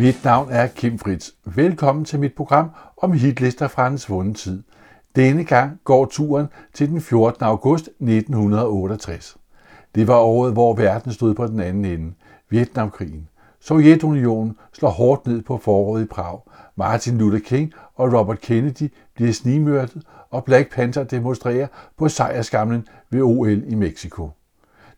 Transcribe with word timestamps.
Mit 0.00 0.24
navn 0.24 0.48
er 0.50 0.66
Kim 0.66 0.98
Fritz. 0.98 1.30
Velkommen 1.44 2.04
til 2.04 2.20
mit 2.20 2.34
program 2.34 2.70
om 2.96 3.12
hitlister 3.12 3.68
fra 3.68 3.86
en 3.86 3.98
svunden 3.98 4.34
tid. 4.34 4.62
Denne 5.16 5.44
gang 5.44 5.80
går 5.84 6.06
turen 6.06 6.46
til 6.74 6.88
den 6.88 7.00
14. 7.00 7.44
august 7.44 7.86
1968. 7.86 9.36
Det 9.94 10.08
var 10.08 10.16
året, 10.18 10.52
hvor 10.52 10.74
verden 10.74 11.12
stod 11.12 11.34
på 11.34 11.46
den 11.46 11.60
anden 11.60 11.84
ende. 11.84 12.12
Vietnamkrigen. 12.50 13.28
Sovjetunionen 13.60 14.56
slår 14.72 14.90
hårdt 14.90 15.26
ned 15.26 15.42
på 15.42 15.56
foråret 15.56 16.02
i 16.02 16.06
Prag. 16.06 16.40
Martin 16.76 17.18
Luther 17.18 17.40
King 17.44 17.72
og 17.94 18.12
Robert 18.12 18.40
Kennedy 18.40 18.92
bliver 19.14 19.32
snigmørtet, 19.32 20.02
og 20.30 20.44
Black 20.44 20.74
Panther 20.74 21.04
demonstrerer 21.04 21.66
på 21.98 22.08
sejrskamlen 22.08 22.86
ved 23.10 23.22
OL 23.22 23.62
i 23.66 23.74
Mexico. 23.74 24.30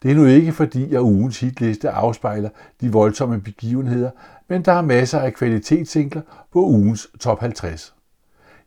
Det 0.03 0.11
er 0.11 0.15
nu 0.15 0.25
ikke 0.25 0.53
fordi, 0.53 0.95
at 0.95 1.01
ugens 1.01 1.41
hitliste 1.41 1.91
afspejler 1.91 2.49
de 2.81 2.93
voldsomme 2.93 3.41
begivenheder, 3.41 4.11
men 4.53 4.63
der 4.63 4.73
er 4.73 4.83
masser 4.83 5.19
af 5.19 5.35
kvalitetssingler 5.35 6.23
på 6.53 6.65
ugens 6.65 7.09
top 7.21 7.41
50. 7.41 7.95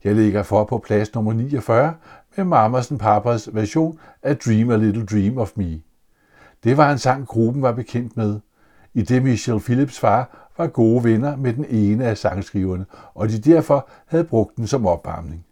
Jeg 0.04 0.16
ligger 0.16 0.44
for 0.44 0.64
på 0.64 0.78
plads 0.78 1.14
nummer 1.14 1.34
49 1.34 1.94
med 2.38 2.46
Mamas 2.46 2.94
Papas 3.00 3.50
version 3.54 4.00
af 4.24 4.38
Dream 4.38 4.70
a 4.70 4.76
Little 4.76 5.06
Dream 5.06 5.38
of 5.38 5.52
Me. 5.56 5.82
Det 6.64 6.78
var 6.78 6.92
en 6.92 6.98
sang, 6.98 7.28
gruppen 7.28 7.62
var 7.62 7.72
bekendt 7.72 8.18
med. 8.18 8.40
I 8.94 9.02
det 9.02 9.24
Michelle 9.24 9.62
Phillips 9.62 10.00
far 10.00 10.52
var 10.58 10.68
gode 10.68 11.04
venner 11.04 11.36
med 11.36 11.54
den 11.54 11.66
ene 11.70 12.06
af 12.06 12.18
sangskriverne, 12.18 12.86
og 13.14 13.30
de 13.30 13.40
derfor 13.40 13.90
havde 14.06 14.24
brugt 14.24 14.58
den 14.58 14.68
som 14.68 14.86
opvarmning. 14.86 15.46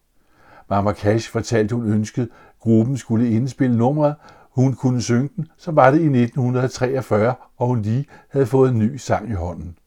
Mama 0.70 0.93
Cash 0.93 1.31
fortalte, 1.31 1.75
hun 1.75 1.93
ønskede, 1.93 2.29
gruppen 2.59 2.97
skulle 2.97 3.29
indspille 3.29 3.77
numret, 3.77 4.15
hun 4.51 4.73
kunne 4.73 5.01
synge 5.01 5.29
den, 5.35 5.47
så 5.57 5.71
var 5.71 5.91
det 5.91 5.99
i 5.99 6.21
1943, 6.21 7.34
og 7.57 7.68
hun 7.68 7.81
lige 7.81 8.05
havde 8.29 8.45
fået 8.45 8.71
en 8.71 8.79
ny 8.79 8.95
sang 8.95 9.29
i 9.29 9.34
hånden. 9.34 9.77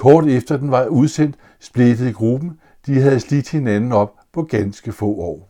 Kort 0.00 0.26
efter 0.26 0.56
den 0.56 0.70
var 0.70 0.86
udsendt, 0.86 1.36
splittede 1.58 2.12
gruppen. 2.12 2.50
De 2.86 3.00
havde 3.00 3.20
slidt 3.20 3.50
hinanden 3.50 3.92
op 3.92 4.14
på 4.32 4.42
ganske 4.42 4.92
få 4.92 5.14
år. 5.14 5.48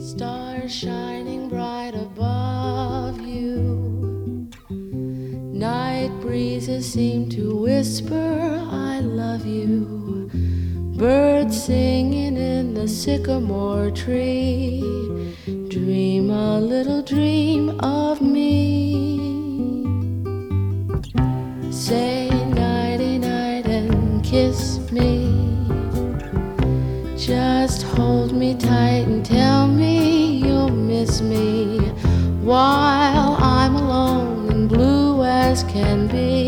Stars 0.00 0.72
shining 0.72 1.50
bright 1.50 1.94
above 1.94 3.18
you. 3.26 3.76
Night 5.52 6.12
breezes 6.22 6.84
seem 6.84 7.30
to 7.30 7.64
whisper, 7.64 8.68
I 8.72 9.00
love 9.00 9.46
you. 9.46 9.99
Birds 11.00 11.64
singing 11.64 12.36
in 12.36 12.74
the 12.74 12.86
sycamore 12.86 13.90
tree. 13.90 14.82
Dream 15.68 16.28
a 16.30 16.60
little 16.60 17.00
dream 17.00 17.70
of 17.80 18.20
me. 18.20 19.16
Say 21.72 22.28
nighty 22.50 23.16
night 23.16 23.64
and 23.64 24.22
kiss 24.22 24.78
me. 24.92 25.32
Just 27.16 27.84
hold 27.94 28.34
me 28.34 28.54
tight 28.54 29.06
and 29.08 29.24
tell 29.24 29.68
me 29.68 30.36
you'll 30.44 30.68
miss 30.68 31.22
me 31.22 31.78
while 32.42 33.38
I'm 33.40 33.74
alone 33.74 34.50
and 34.50 34.68
blue 34.68 35.24
as 35.24 35.62
can 35.64 36.08
be. 36.08 36.39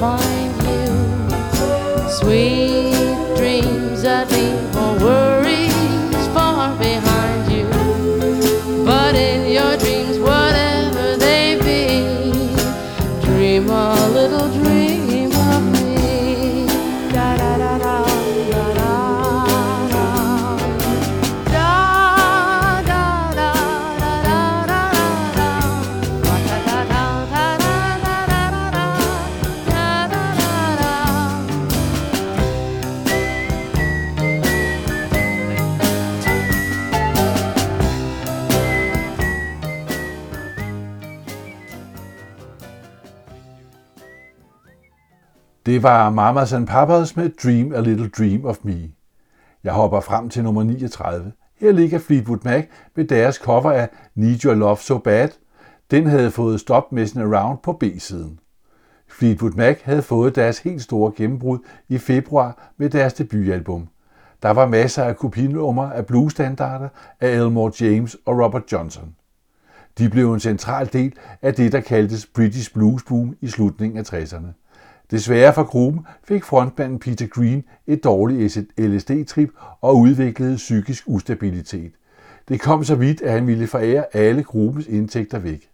Find 0.00 0.56
you. 0.62 2.08
Sweet 2.08 2.79
Det 45.80 45.88
var 45.88 46.10
Mamas 46.10 46.52
and 46.52 46.66
Papas 46.66 47.16
med 47.16 47.30
Dream 47.44 47.72
a 47.72 47.80
Little 47.80 48.08
Dream 48.08 48.44
of 48.44 48.56
Me. 48.62 48.90
Jeg 49.64 49.72
hopper 49.72 50.00
frem 50.00 50.28
til 50.28 50.44
nummer 50.44 50.62
39. 50.62 51.32
Her 51.60 51.72
ligger 51.72 51.98
Fleetwood 51.98 52.38
Mac 52.44 52.66
med 52.96 53.04
deres 53.04 53.36
cover 53.36 53.72
af 53.72 53.88
Need 54.14 54.44
Your 54.44 54.54
Love 54.54 54.76
So 54.76 54.98
Bad. 54.98 55.28
Den 55.90 56.06
havde 56.06 56.30
fået 56.30 56.60
Stop 56.60 56.92
Messing 56.92 57.34
Around 57.34 57.58
på 57.62 57.72
B-siden. 57.72 58.38
Fleetwood 59.08 59.52
Mac 59.52 59.78
havde 59.82 60.02
fået 60.02 60.36
deres 60.36 60.58
helt 60.58 60.82
store 60.82 61.12
gennembrud 61.16 61.58
i 61.88 61.98
februar 61.98 62.72
med 62.76 62.90
deres 62.90 63.12
debutalbum. 63.12 63.88
Der 64.42 64.50
var 64.50 64.66
masser 64.66 65.04
af 65.04 65.16
kopinummer 65.16 65.90
af 65.90 66.06
bluesstandarder 66.06 66.88
af 67.20 67.28
Elmore 67.28 67.72
James 67.80 68.16
og 68.26 68.44
Robert 68.44 68.72
Johnson. 68.72 69.14
De 69.98 70.08
blev 70.10 70.32
en 70.32 70.40
central 70.40 70.92
del 70.92 71.12
af 71.42 71.54
det, 71.54 71.72
der 71.72 71.80
kaldtes 71.80 72.26
British 72.26 72.72
Blues 72.72 73.02
Boom 73.02 73.36
i 73.40 73.48
slutningen 73.48 73.98
af 73.98 74.12
60'erne. 74.12 74.59
Desværre 75.10 75.54
for 75.54 75.64
gruppen 75.64 76.06
fik 76.24 76.44
frontmanden 76.44 76.98
Peter 76.98 77.26
Green 77.26 77.64
et 77.86 78.04
dårligt 78.04 78.56
LSD-trip 78.78 79.50
og 79.80 79.98
udviklede 79.98 80.56
psykisk 80.56 81.04
ustabilitet. 81.06 81.92
Det 82.48 82.60
kom 82.60 82.84
så 82.84 82.94
vidt, 82.94 83.22
at 83.22 83.32
han 83.32 83.46
ville 83.46 83.66
forære 83.66 84.16
alle 84.16 84.42
gruppens 84.42 84.86
indtægter 84.86 85.38
væk. 85.38 85.70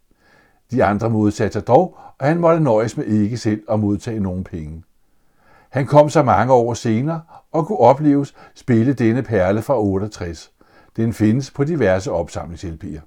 De 0.71 0.85
andre 0.85 1.11
modsatte 1.11 1.53
sig 1.53 1.67
dog, 1.67 1.99
og 2.19 2.27
han 2.27 2.41
måtte 2.41 2.63
nøjes 2.63 2.97
med 2.97 3.05
ikke 3.05 3.37
selv 3.37 3.63
at 3.71 3.81
modtage 3.81 4.21
nogen 4.21 4.45
penge. 4.45 4.83
Han 5.71 5.87
kom 5.87 6.09
så 6.09 6.23
mange 6.23 6.53
år 6.53 6.75
senere 6.75 7.21
og 7.53 7.67
kunne 7.67 7.79
opleves 7.79 8.35
spille 8.55 8.93
denne 8.93 9.23
perle 9.23 9.63
fra 9.63 9.81
68. 9.81 10.51
Den 10.97 11.13
findes 11.13 11.51
på 11.51 11.65
diverse 11.65 12.13
opsamlingshjælpiger. 12.13 13.01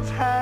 world's 0.00 0.10
had. 0.16 0.39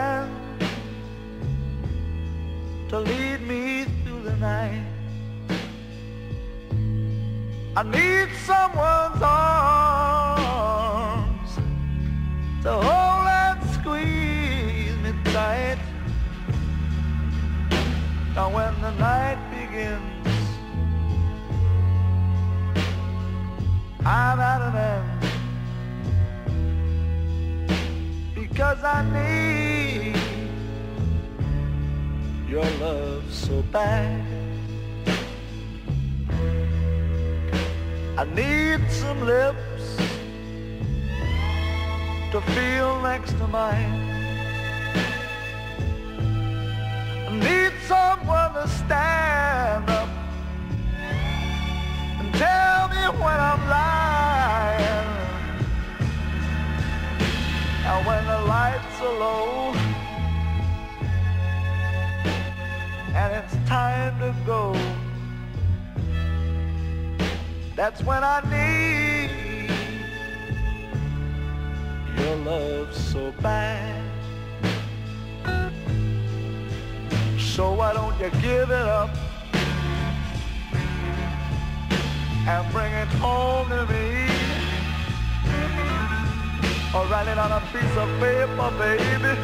Or 86.98 87.06
write 87.06 87.28
it 87.28 87.38
on 87.38 87.52
a 87.52 87.60
piece 87.72 87.96
of 87.96 88.08
paper, 88.18 88.70
baby, 88.76 89.34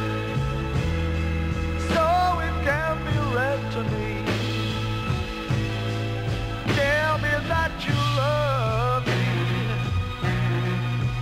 so 1.94 2.04
it 2.46 2.56
can 2.66 2.94
be 3.06 3.16
read 3.32 3.60
to 3.74 3.80
me. 3.94 4.08
Tell 6.74 7.18
me 7.18 7.30
that 7.52 7.72
you 7.86 7.94
love 8.16 9.06
me 9.06 9.24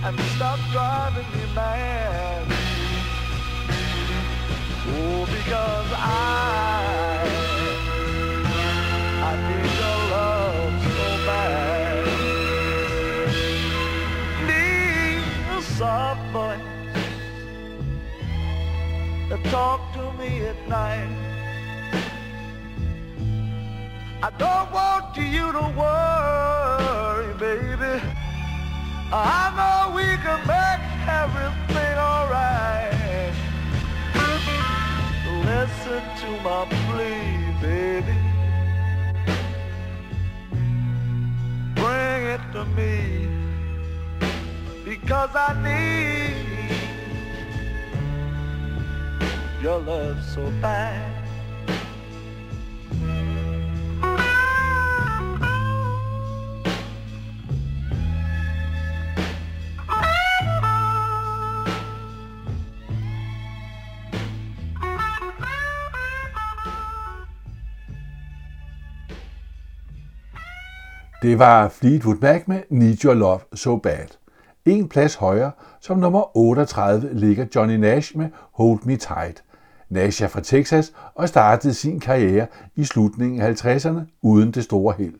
and 0.05 0.19
stop 0.35 0.59
driving 0.71 1.29
me 1.37 1.45
mad. 1.53 2.47
Oh, 4.87 5.25
because 5.27 5.91
I 5.93 6.92
talk 19.53 19.81
to 19.93 20.11
me 20.13 20.45
at 20.51 20.59
night. 20.67 21.15
I 24.27 24.29
don't 24.43 24.69
want 24.71 25.15
you 25.15 25.45
to 25.59 25.65
worry, 25.81 27.31
baby. 27.47 27.93
I 29.11 29.41
know 29.57 29.95
we 29.99 30.07
can 30.25 30.39
make 30.55 30.85
everything 31.21 31.95
alright. 32.09 33.35
Listen 35.51 36.01
to 36.21 36.29
my 36.47 36.61
plea, 36.85 37.27
baby. 37.61 38.17
Bring 41.79 42.21
it 42.35 42.43
to 42.53 42.65
me 42.77 43.27
because 44.83 45.29
I 45.35 45.49
need 45.67 46.42
your 49.63 49.79
love 49.79 50.17
so 50.21 50.41
bad. 50.61 51.23
Det 71.21 71.39
var 71.39 71.69
Fleetwood 71.69 72.15
Mac 72.21 72.41
med 72.47 72.61
Need 72.69 73.05
Your 73.05 73.13
Love 73.13 73.39
So 73.53 73.75
Bad. 73.77 74.07
En 74.65 74.89
plads 74.89 75.15
højere, 75.15 75.51
som 75.79 75.97
nummer 75.97 76.37
38 76.37 77.13
ligger 77.13 77.45
Johnny 77.55 77.75
Nash 77.75 78.17
med 78.17 78.29
Hold 78.51 78.79
Me 78.85 78.97
Tight. 78.97 79.43
Nash 79.93 80.23
er 80.23 80.27
fra 80.27 80.41
Texas 80.41 80.93
og 81.15 81.29
startede 81.29 81.73
sin 81.73 81.99
karriere 81.99 82.47
i 82.75 82.83
slutningen 82.83 83.41
af 83.41 83.65
50'erne 83.65 83.99
uden 84.21 84.51
det 84.51 84.63
store 84.63 84.93
held. 84.97 85.15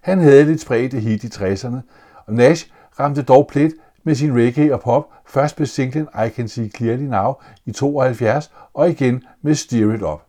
Han 0.00 0.18
havde 0.18 0.44
lidt 0.44 0.60
spredte 0.60 1.00
hit 1.00 1.24
i 1.24 1.26
60'erne, 1.26 1.76
og 2.26 2.34
Nash 2.34 2.70
ramte 3.00 3.22
dog 3.22 3.46
plet 3.46 3.72
med 4.04 4.14
sin 4.14 4.36
reggae 4.36 4.74
og 4.74 4.80
pop, 4.80 5.08
først 5.26 5.58
med 5.58 5.66
singlen 5.66 6.08
I 6.26 6.28
Can 6.28 6.48
See 6.48 6.70
Clearly 6.70 7.02
Now 7.02 7.32
i 7.66 7.72
72 7.72 8.50
og 8.74 8.90
igen 8.90 9.24
med 9.42 9.54
Steer 9.54 9.94
It 9.94 10.02
Up. 10.02 10.20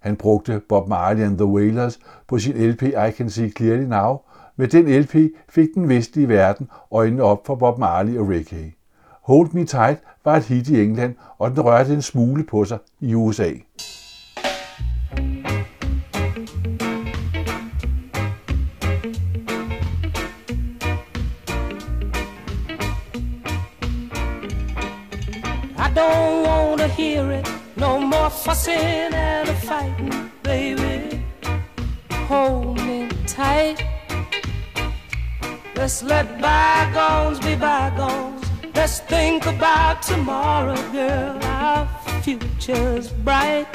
Han 0.00 0.16
brugte 0.16 0.60
Bob 0.68 0.88
Marley 0.88 1.22
and 1.22 1.38
the 1.38 1.46
Wailers 1.46 1.98
på 2.28 2.38
sin 2.38 2.70
LP 2.70 2.82
I 2.82 3.10
Can 3.16 3.30
See 3.30 3.50
Clearly 3.50 3.84
Now. 3.84 4.18
Med 4.56 4.68
den 4.68 5.00
LP 5.02 5.14
fik 5.48 5.68
den 5.74 5.88
vestlige 5.88 6.28
verden 6.28 6.68
øjnene 6.92 7.22
op 7.22 7.46
for 7.46 7.54
Bob 7.54 7.78
Marley 7.78 8.18
og 8.18 8.28
reggae. 8.28 8.72
Hold 9.30 9.54
Me 9.54 9.64
Tight 9.64 9.98
var 10.24 10.36
et 10.36 10.44
hit 10.44 10.68
i 10.68 10.82
England, 10.82 11.14
og 11.38 11.50
den 11.50 11.60
rørte 11.60 11.92
en 11.92 12.02
smule 12.02 12.44
på 12.44 12.64
sig 12.64 12.78
i 13.00 13.14
USA. 13.14 13.48
I 13.48 13.58
don't 25.96 26.48
wanna 26.48 26.86
hear 26.86 27.30
it. 27.38 27.48
No 27.76 27.98
more 27.98 28.30
fussing 28.30 29.14
and 29.14 29.48
a 29.48 29.54
fighting, 29.54 30.32
baby. 30.42 31.22
Hold 32.10 32.80
me 32.86 33.08
tight. 33.26 33.84
Let's 35.76 36.02
let 36.02 36.26
bygones 36.40 37.40
be 37.40 37.56
bygones. 37.56 38.39
Let's 38.74 39.00
think 39.00 39.46
about 39.46 40.02
tomorrow, 40.02 40.76
girl. 40.92 41.38
Our 41.42 41.88
future's 42.22 43.08
bright. 43.10 43.66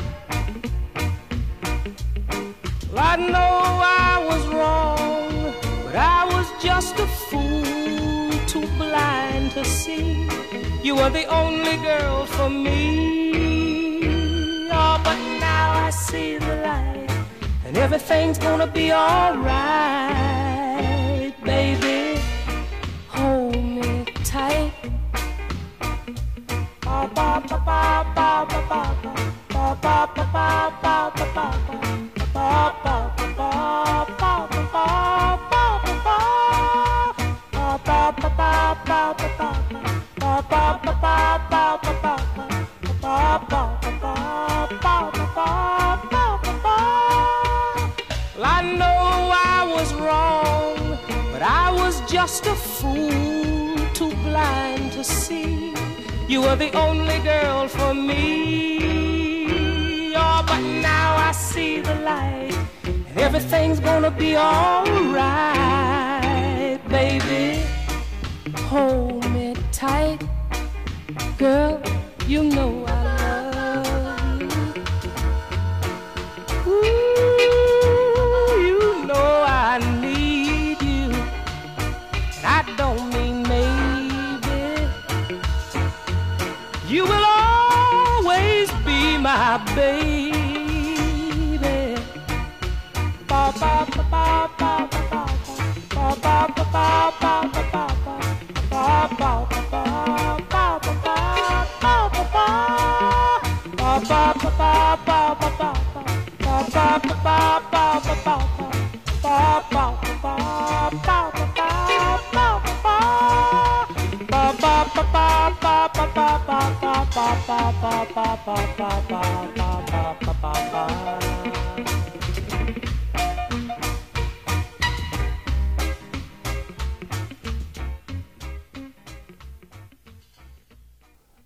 Well, 2.91 2.99
I 2.99 3.15
know 3.17 3.81
I 4.07 4.25
was 4.29 4.47
wrong, 4.47 5.53
but 5.83 5.95
I 5.95 6.25
was 6.33 6.47
just 6.63 6.99
a 6.99 7.07
fool, 7.07 8.31
too 8.47 8.67
blind 8.77 9.51
to 9.51 9.65
see. 9.65 10.29
You 10.81 10.95
were 10.95 11.09
the 11.09 11.25
only 11.25 11.77
girl 11.77 12.25
for 12.25 12.49
me. 12.49 14.07
Oh, 14.71 15.01
but 15.03 15.17
now 15.39 15.85
I 15.85 15.89
see 15.89 16.37
the 16.37 16.55
light, 16.67 17.09
and 17.65 17.75
everything's 17.77 18.37
gonna 18.37 18.67
be 18.67 18.93
alright, 18.93 19.43
baby. 21.43 22.19
Hold 23.09 23.55
me 23.63 24.05
tight 24.23 24.74
just 52.25 52.45
a 52.47 52.55
fool, 52.55 53.77
too 53.93 54.09
blind 54.23 54.91
to 54.93 55.03
see. 55.03 55.94
You 56.27 56.41
were 56.41 56.55
the 56.55 56.71
only 56.75 57.19
girl 57.19 57.67
for 57.67 57.93
me. 57.93 58.79
Oh, 60.15 60.43
but 60.47 60.59
now 60.81 61.15
I 61.17 61.31
see 61.31 61.81
the 61.81 61.93
light, 61.95 62.57
everything's 63.15 63.79
gonna 63.79 64.09
be 64.09 64.35
alright, 64.35 65.29
baby. 66.89 67.63
Hold 68.71 69.29
me 69.31 69.55
tight, 69.71 70.19
girl. 71.37 71.79
You 72.27 72.43
know 72.43 72.85
I 72.87 72.94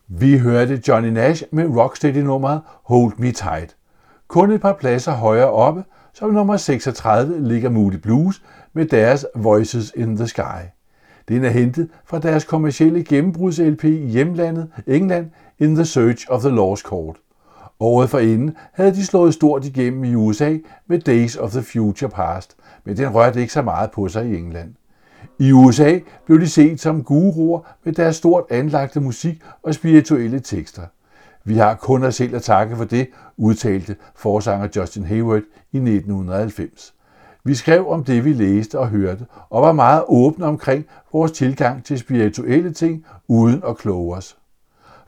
Vi 0.07 0.37
hørte 0.37 0.81
Johnny 0.87 1.09
Nash 1.09 1.43
med 1.51 1.67
Rocksteady-nummeret 1.67 2.61
Hold 2.83 3.13
Me 3.17 3.31
Tight. 3.31 3.75
Kun 4.27 4.51
et 4.51 4.61
par 4.61 4.73
pladser 4.73 5.11
højere 5.11 5.51
oppe, 5.51 5.83
som 6.13 6.29
nummer 6.29 6.57
36 6.57 7.47
ligger 7.47 7.69
Moody 7.69 7.95
Blues 7.95 8.43
med 8.73 8.85
deres 8.85 9.25
Voices 9.35 9.93
in 9.95 10.15
the 10.17 10.27
Sky. 10.27 10.61
Den 11.29 11.43
er 11.43 11.49
hentet 11.49 11.89
fra 12.05 12.19
deres 12.19 12.43
kommercielle 12.45 13.03
gennembruds-LP 13.03 13.83
i 13.83 14.07
hjemlandet 14.07 14.69
England 14.87 15.29
In 15.61 15.75
the 15.75 15.85
Search 15.85 16.25
of 16.29 16.41
the 16.41 16.49
Lost 16.49 16.83
Chord. 16.83 17.15
Året 17.79 18.09
forinden 18.09 18.55
havde 18.73 18.91
de 18.91 19.05
slået 19.05 19.33
stort 19.33 19.65
igennem 19.65 20.03
i 20.03 20.15
USA 20.15 20.57
med 20.87 20.99
Days 20.99 21.35
of 21.35 21.51
the 21.51 21.61
Future 21.61 22.09
Past, 22.09 22.55
men 22.85 22.97
den 22.97 23.09
rørte 23.09 23.41
ikke 23.41 23.53
så 23.53 23.61
meget 23.61 23.91
på 23.91 24.07
sig 24.07 24.29
i 24.29 24.37
England. 24.37 24.73
I 25.39 25.51
USA 25.51 25.99
blev 26.25 26.39
de 26.39 26.47
set 26.47 26.81
som 26.81 27.03
guruer 27.03 27.59
med 27.83 27.93
deres 27.93 28.15
stort 28.15 28.43
anlagte 28.49 28.99
musik 28.99 29.41
og 29.63 29.73
spirituelle 29.73 30.39
tekster. 30.39 30.83
Vi 31.43 31.57
har 31.57 31.75
kun 31.75 32.03
os 32.03 32.15
selv 32.15 32.35
at 32.35 32.43
takke 32.43 32.75
for 32.75 32.83
det, 32.85 33.07
udtalte 33.37 33.95
forsanger 34.15 34.67
Justin 34.75 35.03
Hayward 35.03 35.43
i 35.71 35.77
1990. 35.77 36.93
Vi 37.43 37.55
skrev 37.55 37.89
om 37.89 38.03
det, 38.03 38.25
vi 38.25 38.33
læste 38.33 38.79
og 38.79 38.89
hørte, 38.89 39.25
og 39.49 39.61
var 39.61 39.71
meget 39.71 40.03
åbne 40.07 40.45
omkring 40.45 40.85
vores 41.13 41.31
tilgang 41.31 41.83
til 41.83 41.99
spirituelle 41.99 42.73
ting, 42.73 43.05
uden 43.27 43.63
at 43.67 43.77
kloge 43.77 44.15
os. 44.15 44.38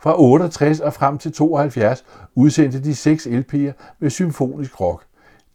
Fra 0.02 0.22
68 0.22 0.80
og 0.80 0.94
frem 0.94 1.18
til 1.18 1.32
72 1.34 2.06
udsendte 2.36 2.84
de 2.84 2.96
seks 2.96 3.28
LP'er 3.28 3.72
med 4.00 4.10
symfonisk 4.10 4.82
rock. 4.82 5.06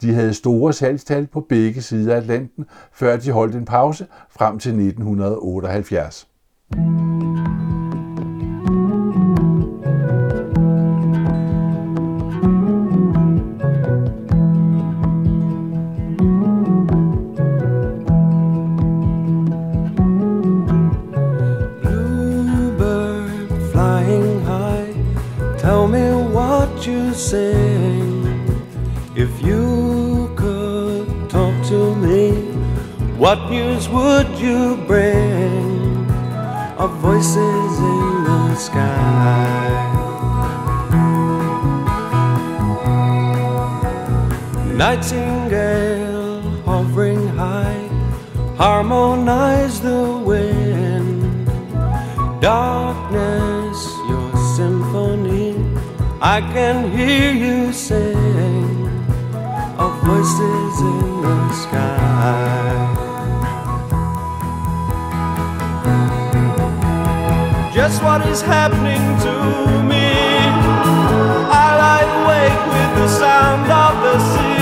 De 0.00 0.14
havde 0.14 0.34
store 0.34 0.72
salgstal 0.72 1.26
på 1.26 1.40
begge 1.40 1.82
sider 1.82 2.14
af 2.14 2.16
Atlanten, 2.16 2.64
før 2.92 3.16
de 3.16 3.30
holdt 3.30 3.54
en 3.54 3.64
pause 3.64 4.06
frem 4.30 4.58
til 4.58 4.70
1978. 4.70 6.26
If 29.16 29.42
you 29.42 30.30
could 30.36 31.28
talk 31.28 31.54
to 31.66 31.94
me, 31.96 32.30
what 33.18 33.50
news 33.50 33.88
would 33.88 34.28
you 34.38 34.76
bring? 34.86 36.06
Of 36.78 36.92
voices 36.98 37.78
in 37.78 38.24
the 38.24 38.54
sky. 38.54 39.86
Nightingale 44.74 46.42
hovering 46.64 47.26
high, 47.28 47.88
harmonize 48.56 49.80
the 49.80 50.22
wind. 50.24 51.48
Darkness, 52.40 53.35
I 56.36 56.42
can 56.42 56.90
hear 56.90 57.32
you 57.32 57.72
sing 57.72 58.86
of 59.78 59.92
voices 60.04 60.80
in 60.92 61.22
the 61.22 61.52
sky. 61.62 62.76
Just 67.72 68.02
what 68.02 68.20
is 68.26 68.42
happening 68.42 69.04
to 69.24 69.34
me? 69.90 70.08
I 71.56 71.68
lie 71.82 72.06
awake 72.20 72.62
with 72.74 72.90
the 73.00 73.08
sound 73.08 73.72
of 73.72 73.94
the 74.04 74.16
sea 74.28 74.55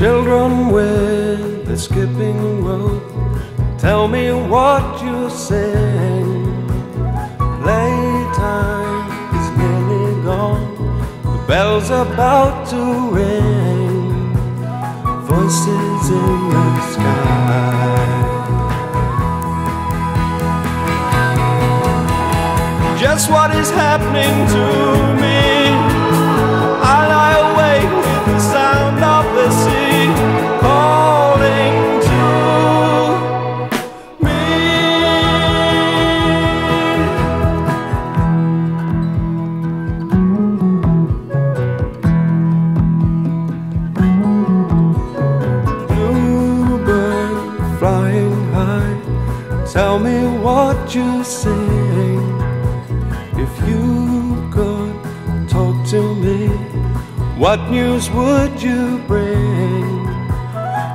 Children 0.00 0.70
with 0.70 1.66
the 1.66 1.76
skipping 1.76 2.64
rope, 2.64 3.02
tell 3.76 4.08
me 4.08 4.32
what 4.32 5.02
you 5.04 5.28
sing. 5.28 6.66
Playtime 7.60 9.10
is 9.36 9.58
nearly 9.58 10.24
gone, 10.24 10.74
the 11.22 11.44
bell's 11.46 11.90
about 11.90 12.66
to 12.70 13.10
ring. 13.10 14.32
voices 15.28 16.08
in 16.08 16.48
the 16.48 16.80
sky. 16.92 18.16
Just 22.98 23.30
what 23.30 23.54
is 23.54 23.70
happening 23.70 24.48
to 24.48 25.20
me? 25.20 25.39
You 50.94 51.22
sing. 51.22 52.40
If 53.34 53.68
you 53.68 54.48
could 54.52 55.48
talk 55.48 55.86
to 55.90 56.14
me, 56.14 56.48
what 57.38 57.70
news 57.70 58.10
would 58.10 58.60
you 58.60 58.98
bring? 59.06 60.06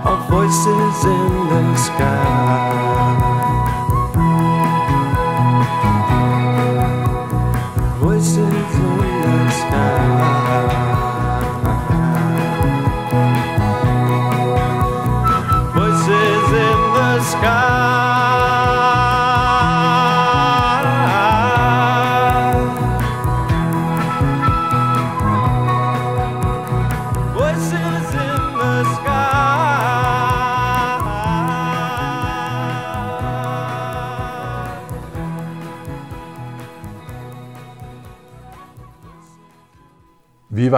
Our 0.08 0.30
voices 0.30 1.06
in 1.06 1.50
the 1.50 1.75
sky. 1.78 2.85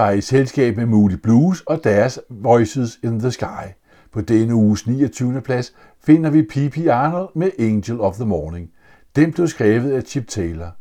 Var 0.08 0.14
i 0.14 0.22
selskab 0.22 0.78
med 0.78 0.86
Moody 0.86 1.14
Blues 1.24 1.62
og 1.62 1.84
deres 1.84 2.20
Voices 2.30 3.00
in 3.04 3.20
the 3.20 3.32
Sky. 3.32 3.68
På 4.12 4.22
denne 4.22 4.56
uges 4.56 4.88
29. 4.88 5.42
plads 5.42 5.74
finder 6.06 6.30
vi 6.30 6.42
P.P. 6.42 6.88
Arnold 6.88 7.30
med 7.36 7.52
Angel 7.60 8.02
of 8.02 8.16
the 8.16 8.26
Morning. 8.26 8.70
Den 9.16 9.32
blev 9.32 9.48
skrevet 9.48 9.92
af 9.92 10.04
Chip 10.04 10.28
Taylor. 10.28 10.72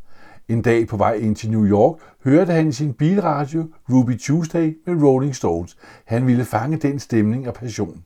En 0.48 0.62
dag 0.62 0.88
på 0.88 0.96
vej 0.96 1.12
ind 1.12 1.36
til 1.36 1.50
New 1.50 1.66
York 1.66 1.98
hørte 2.24 2.52
han 2.52 2.68
i 2.68 2.72
sin 2.72 2.92
bilradio 2.92 3.68
Ruby 3.90 4.18
Tuesday 4.18 4.76
med 4.86 5.02
Rolling 5.02 5.36
Stones. 5.36 5.76
Han 6.04 6.26
ville 6.26 6.44
fange 6.44 6.76
den 6.76 6.98
stemning 6.98 7.48
og 7.48 7.54
passion. 7.54 8.04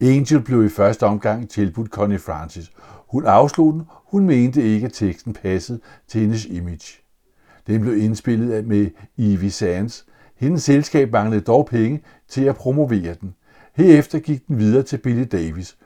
Angel 0.00 0.40
blev 0.40 0.64
i 0.64 0.68
første 0.68 1.06
omgang 1.06 1.50
tilbudt 1.50 1.90
Connie 1.90 2.18
Francis. 2.18 2.70
Hun 3.08 3.24
afslog 3.26 3.72
den. 3.72 3.82
Hun 3.90 4.26
mente 4.26 4.62
ikke, 4.62 4.86
at 4.86 4.92
teksten 4.92 5.32
passede 5.32 5.80
til 6.08 6.20
hendes 6.20 6.44
image. 6.44 7.00
Den 7.66 7.80
blev 7.80 7.96
indspillet 7.96 8.66
med 8.66 8.90
Evie 9.18 9.50
Sands. 9.50 10.07
Hendes 10.38 10.62
selskab 10.62 11.12
manglede 11.12 11.40
dog 11.40 11.66
penge 11.66 12.02
til 12.28 12.44
at 12.44 12.56
promovere 12.56 13.14
den. 13.20 13.34
Herefter 13.74 14.18
gik 14.18 14.48
den 14.48 14.58
videre 14.58 14.82
til 14.82 14.98
Billy 14.98 15.26
Davis. 15.32 15.76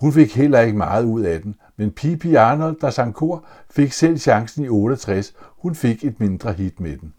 Hun 0.00 0.12
fik 0.12 0.36
heller 0.36 0.60
ikke 0.60 0.78
meget 0.78 1.04
ud 1.04 1.22
af 1.22 1.42
den, 1.42 1.54
men 1.76 1.90
P.P. 1.90 2.24
Arnold, 2.24 2.76
der 2.80 2.90
sang 2.90 3.14
kor, 3.14 3.44
fik 3.70 3.92
selv 3.92 4.18
chancen 4.18 4.64
i 4.64 4.68
68. 4.68 5.34
Hun 5.58 5.74
fik 5.74 6.04
et 6.04 6.20
mindre 6.20 6.52
hit 6.52 6.80
med 6.80 6.96
den. 6.96 7.12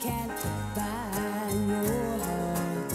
Can't 0.00 0.32
bind 0.74 1.68
your 1.68 2.18
heart. 2.24 2.92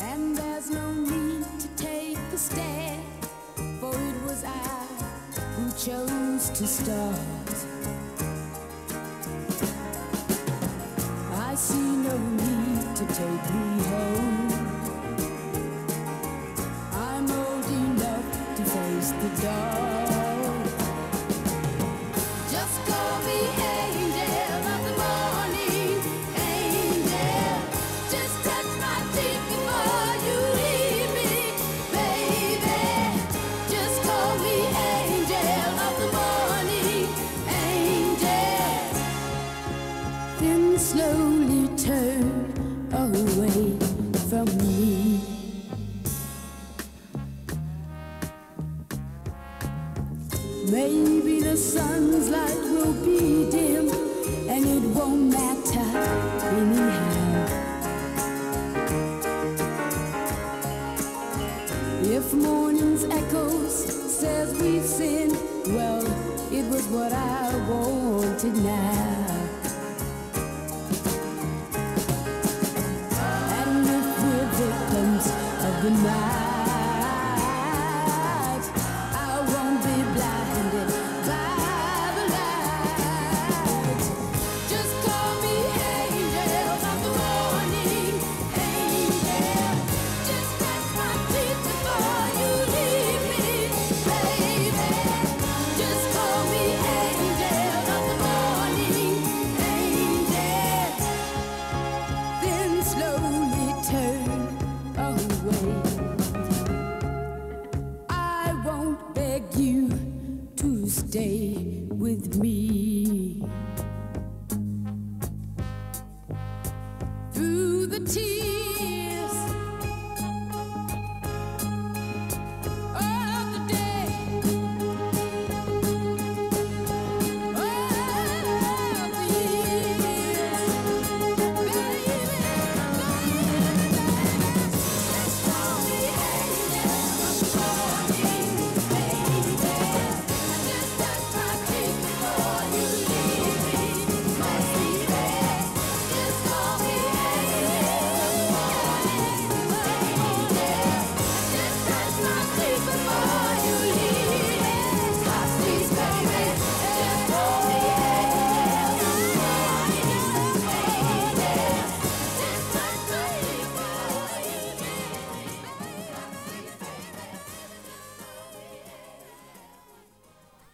And 0.00 0.36
there's 0.36 0.70
no 0.70 0.92
need 0.92 1.44
to 1.58 1.68
take 1.76 2.18
a 2.32 2.36
stand, 2.36 3.02
for 3.80 3.92
it 3.92 4.22
was 4.26 4.44
I 4.44 4.86
who 5.56 5.72
chose 5.72 6.50
to 6.50 6.66
start. 6.68 7.56
I 11.34 11.54
see 11.56 11.96
no 12.08 12.16
need 12.16 12.96
to 12.96 13.06
take 13.06 13.44
me 13.58 13.82
home. 13.90 14.52
I'm 16.92 17.28
old 17.28 17.66
enough 17.66 18.56
to 18.56 18.64
face 18.64 19.10
the 19.10 19.42
dark. 19.42 20.07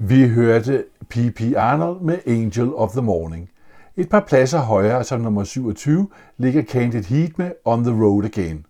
Vi 0.09 0.29
hørte 0.29 0.85
P.P. 1.09 1.41
Arnold 1.57 2.01
med 2.01 2.19
Angel 2.27 2.75
of 2.75 2.91
the 2.91 3.03
Morning. 3.03 3.51
Et 3.97 4.09
par 4.09 4.21
pladser 4.21 4.59
højere 4.59 5.05
som 5.05 5.21
nummer 5.21 5.45
27 5.45 6.09
ligger 6.39 6.63
Candid 6.63 7.05
Heat 7.05 7.39
med 7.39 7.51
On 7.65 7.85
the 7.85 8.05
Road 8.05 8.25
Again. 8.25 8.67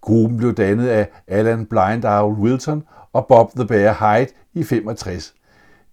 Gruppen 0.00 0.36
blev 0.36 0.54
dannet 0.54 0.88
af 0.88 1.08
Alan 1.26 1.66
Blind 1.66 2.04
Owl 2.04 2.38
Wilson 2.38 2.82
og 3.12 3.26
Bob 3.26 3.50
the 3.56 3.66
Bear 3.66 4.18
Hyde 4.18 4.30
i 4.54 4.62
65. 4.62 5.34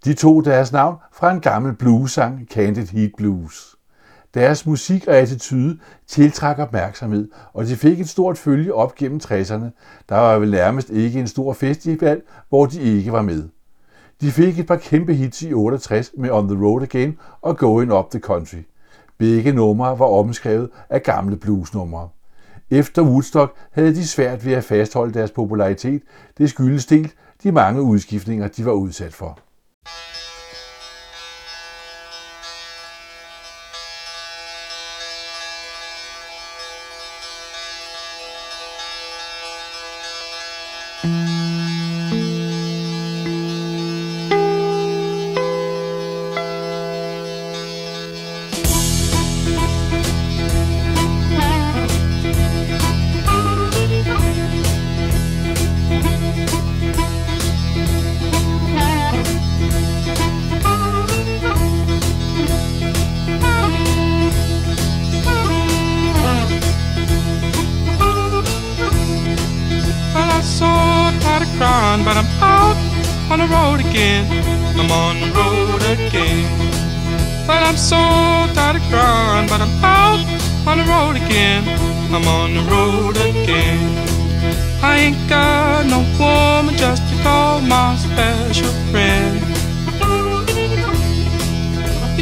De 0.05 0.13
tog 0.13 0.45
deres 0.45 0.71
navn 0.71 0.95
fra 1.12 1.31
en 1.31 1.39
gammel 1.39 1.73
bluesang, 1.73 2.47
Candid 2.51 2.88
Heat 2.88 3.12
Blues. 3.17 3.75
Deres 4.33 4.65
musik 4.65 5.07
og 5.07 5.15
attitude 5.15 5.79
tiltrak 6.07 6.59
opmærksomhed, 6.59 7.29
og 7.53 7.65
de 7.65 7.75
fik 7.75 7.99
et 7.99 8.09
stort 8.09 8.38
følge 8.38 8.73
op 8.73 8.95
gennem 8.95 9.19
60'erne. 9.23 9.65
Der 10.09 10.15
var 10.15 10.39
vel 10.39 10.51
nærmest 10.51 10.89
ikke 10.89 11.19
en 11.19 11.27
stor 11.27 11.53
festival, 11.53 12.21
hvor 12.49 12.65
de 12.65 12.81
ikke 12.81 13.12
var 13.12 13.21
med. 13.21 13.49
De 14.23 14.31
fik 14.31 14.59
et 14.59 14.67
par 14.67 14.75
kæmpe 14.75 15.13
hits 15.13 15.41
i 15.41 15.53
68 15.53 16.12
med 16.17 16.31
On 16.31 16.47
the 16.47 16.65
Road 16.65 16.81
Again 16.81 17.17
og 17.41 17.57
Going 17.57 17.93
Up 17.93 18.09
the 18.12 18.19
Country. 18.19 18.57
Begge 19.17 19.51
numre 19.51 19.99
var 19.99 20.05
omskrevet 20.05 20.69
af 20.89 21.03
gamle 21.03 21.38
bluesnumre. 21.38 22.09
Efter 22.69 23.01
Woodstock 23.01 23.55
havde 23.71 23.95
de 23.95 24.07
svært 24.07 24.45
ved 24.45 24.53
at 24.53 24.63
fastholde 24.63 25.13
deres 25.13 25.31
popularitet. 25.31 26.01
Det 26.38 26.49
skyldes 26.49 26.86
delt 26.86 27.15
de 27.43 27.51
mange 27.51 27.81
udskiftninger, 27.81 28.47
de 28.47 28.65
var 28.65 28.71
udsat 28.71 29.13
for. 29.13 29.39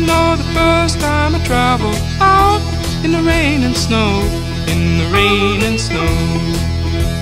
You 0.02 0.08
know, 0.08 0.36
the 0.36 0.52
first 0.56 1.00
time 1.00 1.36
I 1.36 1.44
traveled 1.46 2.02
out 2.20 2.60
in 3.06 3.12
the 3.12 3.22
rain 3.22 3.62
and 3.62 3.78
snow, 3.78 4.22
in 4.66 4.98
the 4.98 5.06
rain 5.14 5.62
and 5.62 5.80
snow. 5.80 6.10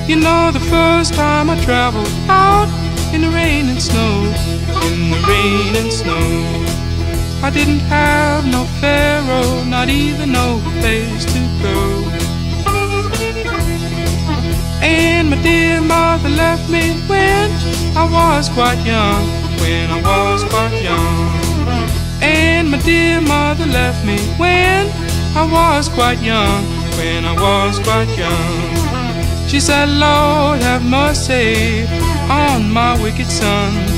You 0.08 0.15
know 0.15 0.50
the 0.54 0.62
first 0.62 1.13
time 1.13 1.50
I 1.50 1.60
traveled 1.65 2.08
out 2.30 2.70
in 3.13 3.20
the 3.20 3.32
rain 3.32 3.68
and 3.68 3.82
snow, 3.82 4.24
in 4.88 5.12
the 5.12 5.20
rain 5.28 5.76
and 5.76 5.92
snow. 5.92 6.24
I 7.44 7.50
didn't 7.50 7.84
have 7.92 8.48
no 8.48 8.63
pharaoh, 8.80 9.65
not 9.65 9.89
even 9.89 10.32
no 10.32 10.62
place 10.80 11.26
to 11.34 11.42
go. 11.62 11.78
And 14.82 15.32
my 15.32 15.42
dear 15.44 15.82
mother 15.82 16.30
left 16.30 16.70
me 16.70 16.94
when 17.10 17.52
I 17.98 18.08
was 18.10 18.48
quite 18.48 18.80
young, 18.86 19.28
when 19.60 19.92
I 19.92 20.02
was 20.02 20.46
quite 20.46 20.82
young. 20.82 21.49
And 22.41 22.71
my 22.71 22.78
dear 22.80 23.19
mother 23.19 23.65
left 23.65 24.06
me 24.06 24.17
when 24.38 24.88
I 25.36 25.43
was 25.58 25.89
quite 25.89 26.21
young, 26.21 26.63
when 26.97 27.25
I 27.25 27.34
was 27.34 27.80
quite 27.80 28.10
young. 28.17 29.47
She 29.49 29.60
said, 29.60 29.89
Lord, 29.89 30.62
have 30.62 30.84
mercy 30.84 31.86
on 32.30 32.71
my 32.71 33.02
wicked 33.02 33.28
son. 33.28 33.88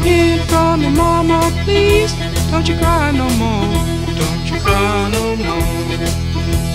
Take 0.00 0.06
a 0.06 0.14
hint 0.14 0.42
from 0.48 0.80
me, 0.80 0.88
mama, 0.88 1.52
please. 1.64 2.14
Don't 2.50 2.66
you 2.66 2.74
cry 2.78 3.10
no 3.10 3.28
more. 3.36 3.68
Don't 4.16 4.50
you 4.50 4.58
cry 4.60 5.10
no 5.10 5.36
more. 5.36 5.98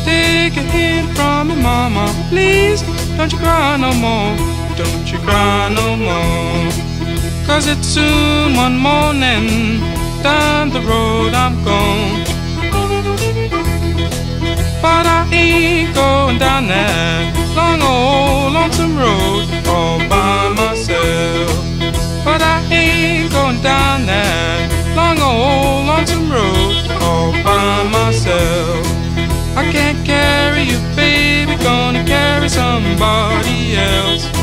Take 0.06 0.58
a 0.58 0.62
hint 0.62 1.18
from 1.18 1.48
me, 1.48 1.56
mama, 1.56 2.06
please. 2.30 2.84
Don't 3.18 3.32
you 3.32 3.40
cry 3.40 3.78
no 3.78 3.94
more. 3.94 4.38
Don't 4.78 5.12
you 5.12 5.18
cry 5.20 5.70
no 5.74 5.96
more. 5.96 6.72
Cause 7.48 7.68
it's 7.68 7.88
soon 7.88 8.56
one 8.56 8.78
morning. 8.78 9.80
Down 10.22 10.70
the 10.70 10.82
road 10.82 11.34
I'm 11.34 11.64
gone. 11.64 12.24
But 14.84 15.08
I 15.08 15.28
ain't 15.32 15.96
going 15.96 16.38
down 16.38 16.68
that 16.68 17.34
long 17.56 17.82
old 17.82 18.54
lonesome 18.54 18.96
road 18.96 19.48
all 19.68 19.98
by 20.10 20.50
myself. 20.50 21.65
But 22.26 22.42
I 22.42 22.60
ain't 22.72 23.32
going 23.32 23.62
down 23.62 24.08
that 24.08 24.66
long 24.96 25.20
old 25.22 25.86
lonesome 25.86 26.28
road 26.28 26.90
all 27.00 27.32
by 27.44 27.84
myself. 27.88 28.84
I 29.56 29.72
can't 29.72 30.04
carry 30.04 30.64
you, 30.64 30.80
baby, 30.96 31.56
gonna 31.64 32.04
carry 32.04 32.50
somebody 32.50 33.76
else. 33.78 34.35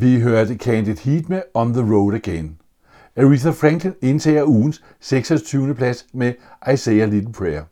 Vi 0.00 0.20
hørte 0.20 0.54
Candid 0.54 0.96
Heat 0.96 1.28
med 1.28 1.42
On 1.54 1.72
the 1.72 1.94
Road 1.94 2.14
Again. 2.14 2.56
Aretha 3.16 3.50
Franklin 3.50 3.92
indtager 4.02 4.44
ugens 4.44 4.82
26. 5.00 5.74
plads 5.74 6.06
med 6.12 6.32
I 6.72 6.76
Say 6.76 7.00
a 7.00 7.04
Little 7.04 7.32
Prayer. 7.32 7.62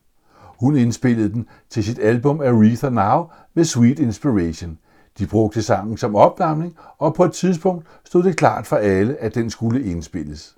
Hun 0.61 0.77
indspillede 0.77 1.33
den 1.33 1.47
til 1.71 1.85
sit 1.85 1.99
album 1.99 2.41
Aretha 2.41 2.89
Now 2.89 3.25
med 3.55 3.65
Sweet 3.65 3.99
Inspiration. 3.99 4.79
De 5.19 5.27
brugte 5.27 5.63
sangen 5.63 5.97
som 5.97 6.17
opvarmning, 6.17 6.77
og 6.99 7.15
på 7.15 7.25
et 7.25 7.33
tidspunkt 7.33 7.87
stod 8.05 8.23
det 8.23 8.37
klart 8.37 8.67
for 8.67 8.77
alle, 8.77 9.17
at 9.17 9.35
den 9.35 9.51
skulle 9.51 9.85
indspilles. 9.85 10.57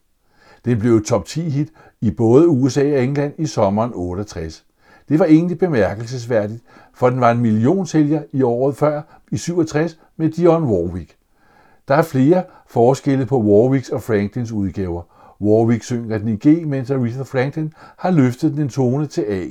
Den 0.64 0.78
blev 0.78 1.04
top 1.04 1.24
10 1.24 1.40
hit 1.40 1.68
i 2.00 2.10
både 2.10 2.48
USA 2.48 2.96
og 2.96 3.04
England 3.04 3.32
i 3.38 3.46
sommeren 3.46 3.90
68. 3.94 4.64
Det 5.08 5.18
var 5.18 5.24
egentlig 5.24 5.58
bemærkelsesværdigt, 5.58 6.62
for 6.94 7.10
den 7.10 7.20
var 7.20 7.30
en 7.30 7.40
millionsælger 7.40 8.22
i 8.32 8.42
året 8.42 8.76
før, 8.76 9.02
i 9.30 9.36
67, 9.36 9.98
med 10.16 10.30
Dionne 10.30 10.66
Warwick. 10.66 11.19
Der 11.88 11.94
er 11.94 12.02
flere 12.02 12.44
forskelle 12.68 13.26
på 13.26 13.40
Warwicks 13.42 13.88
og 13.88 14.02
Franklins 14.02 14.52
udgaver. 14.52 15.02
Warwick 15.40 15.82
synger 15.82 16.18
den 16.18 16.28
i 16.28 16.48
G, 16.48 16.66
mens 16.66 16.90
Aretha 16.90 17.22
Franklin 17.22 17.72
har 17.98 18.10
løftet 18.10 18.52
den 18.52 18.62
en 18.62 18.68
tone 18.68 19.06
til 19.06 19.22
A. 19.22 19.44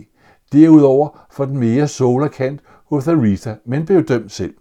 Derudover 0.53 1.25
får 1.31 1.45
den 1.45 1.57
mere 1.57 1.87
soul 1.87 2.29
kant 2.29 2.61
hos 2.89 3.07
Aretha, 3.07 3.53
men 3.65 3.85
blev 3.85 4.03
dømt 4.03 4.31
selv. 4.31 4.53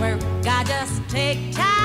Work, 0.00 0.20
I 0.46 0.64
just 0.64 1.08
take 1.08 1.52
time. 1.52 1.75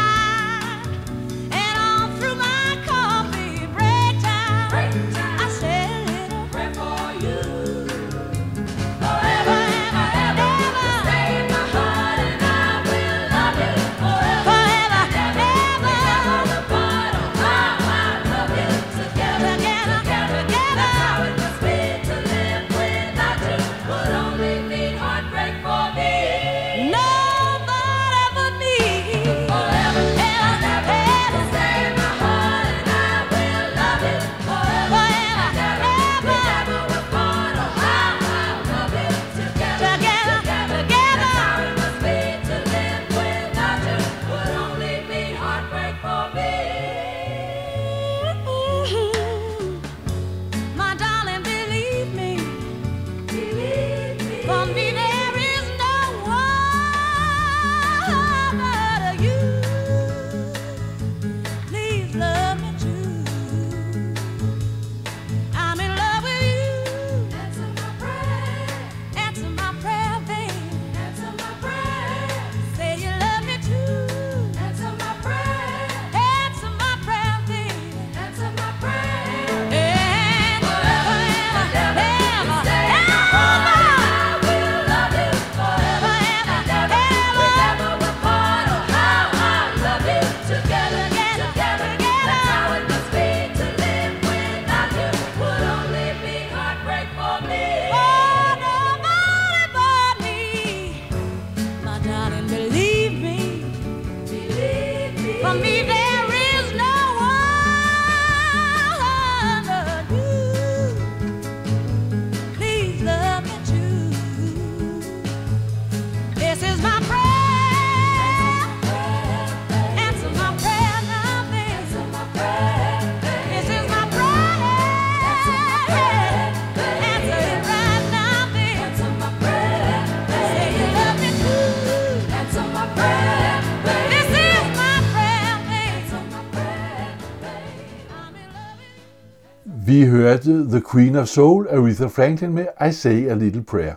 Vi 139.91 140.06
hørte 140.06 140.69
The 140.69 140.82
Queen 140.91 141.15
of 141.15 141.27
Soul, 141.27 141.67
Aretha 141.69 142.06
Franklin 142.06 142.54
med 142.54 142.65
I 142.89 142.91
Say 142.91 143.27
a 143.27 143.34
Little 143.34 143.63
Prayer. 143.63 143.93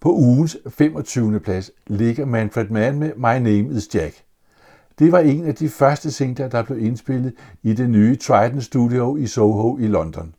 På 0.00 0.12
ugens 0.12 0.56
25. 0.70 1.40
plads 1.40 1.70
ligger 1.86 2.26
Manfred 2.26 2.68
Mann 2.68 2.98
med 2.98 3.12
My 3.16 3.50
Name 3.50 3.76
is 3.76 3.94
Jack. 3.94 4.14
Det 4.98 5.12
var 5.12 5.18
en 5.18 5.46
af 5.46 5.54
de 5.54 5.68
første 5.68 6.10
singler, 6.10 6.48
der 6.48 6.62
blev 6.62 6.78
indspillet 6.78 7.34
i 7.62 7.72
det 7.72 7.90
nye 7.90 8.16
Trident 8.16 8.64
Studio 8.64 9.16
i 9.16 9.26
Soho 9.26 9.78
i 9.78 9.86
London. 9.86 10.34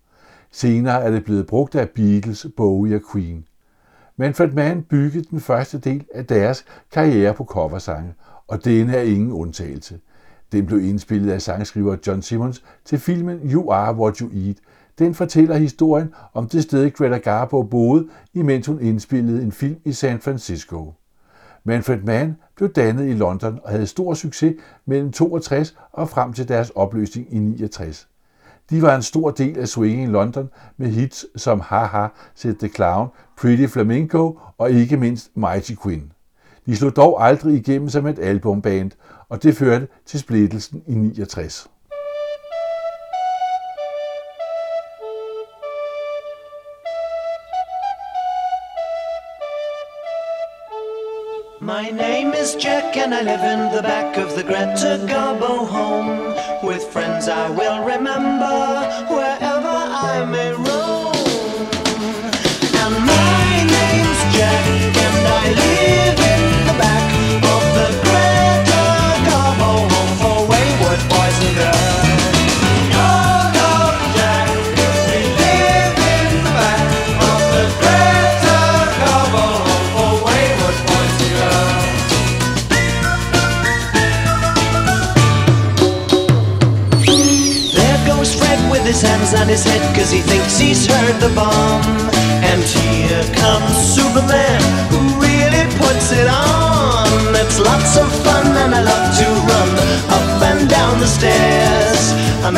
Senere 0.52 1.04
er 1.04 1.12
det 1.12 1.24
blevet 1.24 1.48
brugt 1.48 1.76
af 1.76 1.90
Beatles, 1.90 2.48
Bowie 2.58 2.96
og 2.96 3.02
Queen. 3.14 3.46
Manfred 4.18 4.52
Mann 4.52 4.84
byggede 4.84 5.26
den 5.32 5.40
første 5.40 5.78
del 5.78 6.06
af 6.14 6.26
deres 6.26 6.66
karriere 6.92 7.34
på 7.34 7.46
coversange, 7.46 8.14
og 8.48 8.66
denne 8.66 8.96
er 8.96 9.02
ingen 9.02 9.32
undtagelse. 9.32 10.00
Den 10.54 10.66
blev 10.66 10.82
indspillet 10.82 11.32
af 11.32 11.42
sangskriver 11.42 11.98
John 12.08 12.22
Simmons 12.22 12.64
til 12.86 13.00
filmen 13.00 13.52
You 13.52 13.72
Are 13.72 13.96
What 13.96 14.18
You 14.18 14.30
Eat. 14.48 14.58
Den 15.00 15.14
fortæller 15.14 15.56
historien 15.56 16.14
om 16.34 16.50
det 16.50 16.64
sted, 16.64 16.92
Greta 16.92 17.18
Garbo 17.18 17.64
boede, 17.64 18.08
imens 18.34 18.68
hun 18.68 18.82
indspillede 18.82 19.44
en 19.44 19.52
film 19.52 19.76
i 19.86 19.92
San 19.92 20.20
Francisco. 20.20 20.94
Manfred 21.64 22.02
Mann 22.02 22.38
blev 22.56 22.70
dannet 22.70 23.10
i 23.10 23.14
London 23.14 23.60
og 23.64 23.72
havde 23.72 23.88
stor 23.88 24.14
succes 24.14 24.56
mellem 24.86 25.12
62 25.12 25.76
og 25.92 26.10
frem 26.10 26.34
til 26.34 26.48
deres 26.48 26.70
opløsning 26.70 27.34
i 27.34 27.40
69. 27.40 28.08
De 28.70 28.82
var 28.82 28.96
en 28.96 29.02
stor 29.02 29.32
del 29.32 29.60
af 29.60 29.68
swinging 29.68 30.12
London 30.12 30.50
med 30.78 30.88
hits 30.88 31.26
som 31.36 31.60
Haha, 31.60 32.08
Set 32.36 32.58
the 32.60 32.70
Clown, 32.70 33.08
Pretty 33.38 33.66
Flamingo 33.68 34.34
og 34.58 34.72
ikke 34.72 34.98
mindst 34.98 35.32
Mighty 35.36 35.74
Quinn. 35.84 36.13
De 36.66 36.76
slog 36.76 36.96
dog 36.96 37.18
aldrig 37.24 37.56
igennem 37.56 37.90
som 37.90 38.08
et 38.08 38.20
albumband, 38.20 38.92
og 39.30 39.44
det 39.44 39.58
førte 39.58 39.88
til 40.06 40.20
splittelsen 40.20 40.84
i 40.88 40.94
69. 40.94 41.68
My 51.62 51.90
name 51.90 52.34
is 52.34 52.58
Jack 52.66 52.98
and 52.98 53.14
I 53.14 53.22
live 53.24 53.44
in 53.54 53.60
the 53.76 53.82
back 53.82 54.18
of 54.18 54.30
the 54.38 54.44
Greta 54.44 55.00
Garbo 55.08 55.66
home 55.66 56.20
With 56.64 56.84
friends 56.92 57.28
I 57.28 57.50
will 57.50 57.80
remember 57.94 58.56
wherever 59.10 59.76
I 60.12 60.26
may 60.26 60.52
roam 60.52 60.73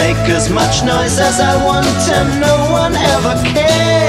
make 0.07 0.29
as 0.29 0.51
much 0.51 0.83
noise 0.83 1.17
as 1.19 1.39
I 1.39 1.53
want 1.65 1.87
and 2.17 2.39
no 2.39 2.55
one 2.71 2.93
ever 2.95 3.35
cares. 3.43 4.04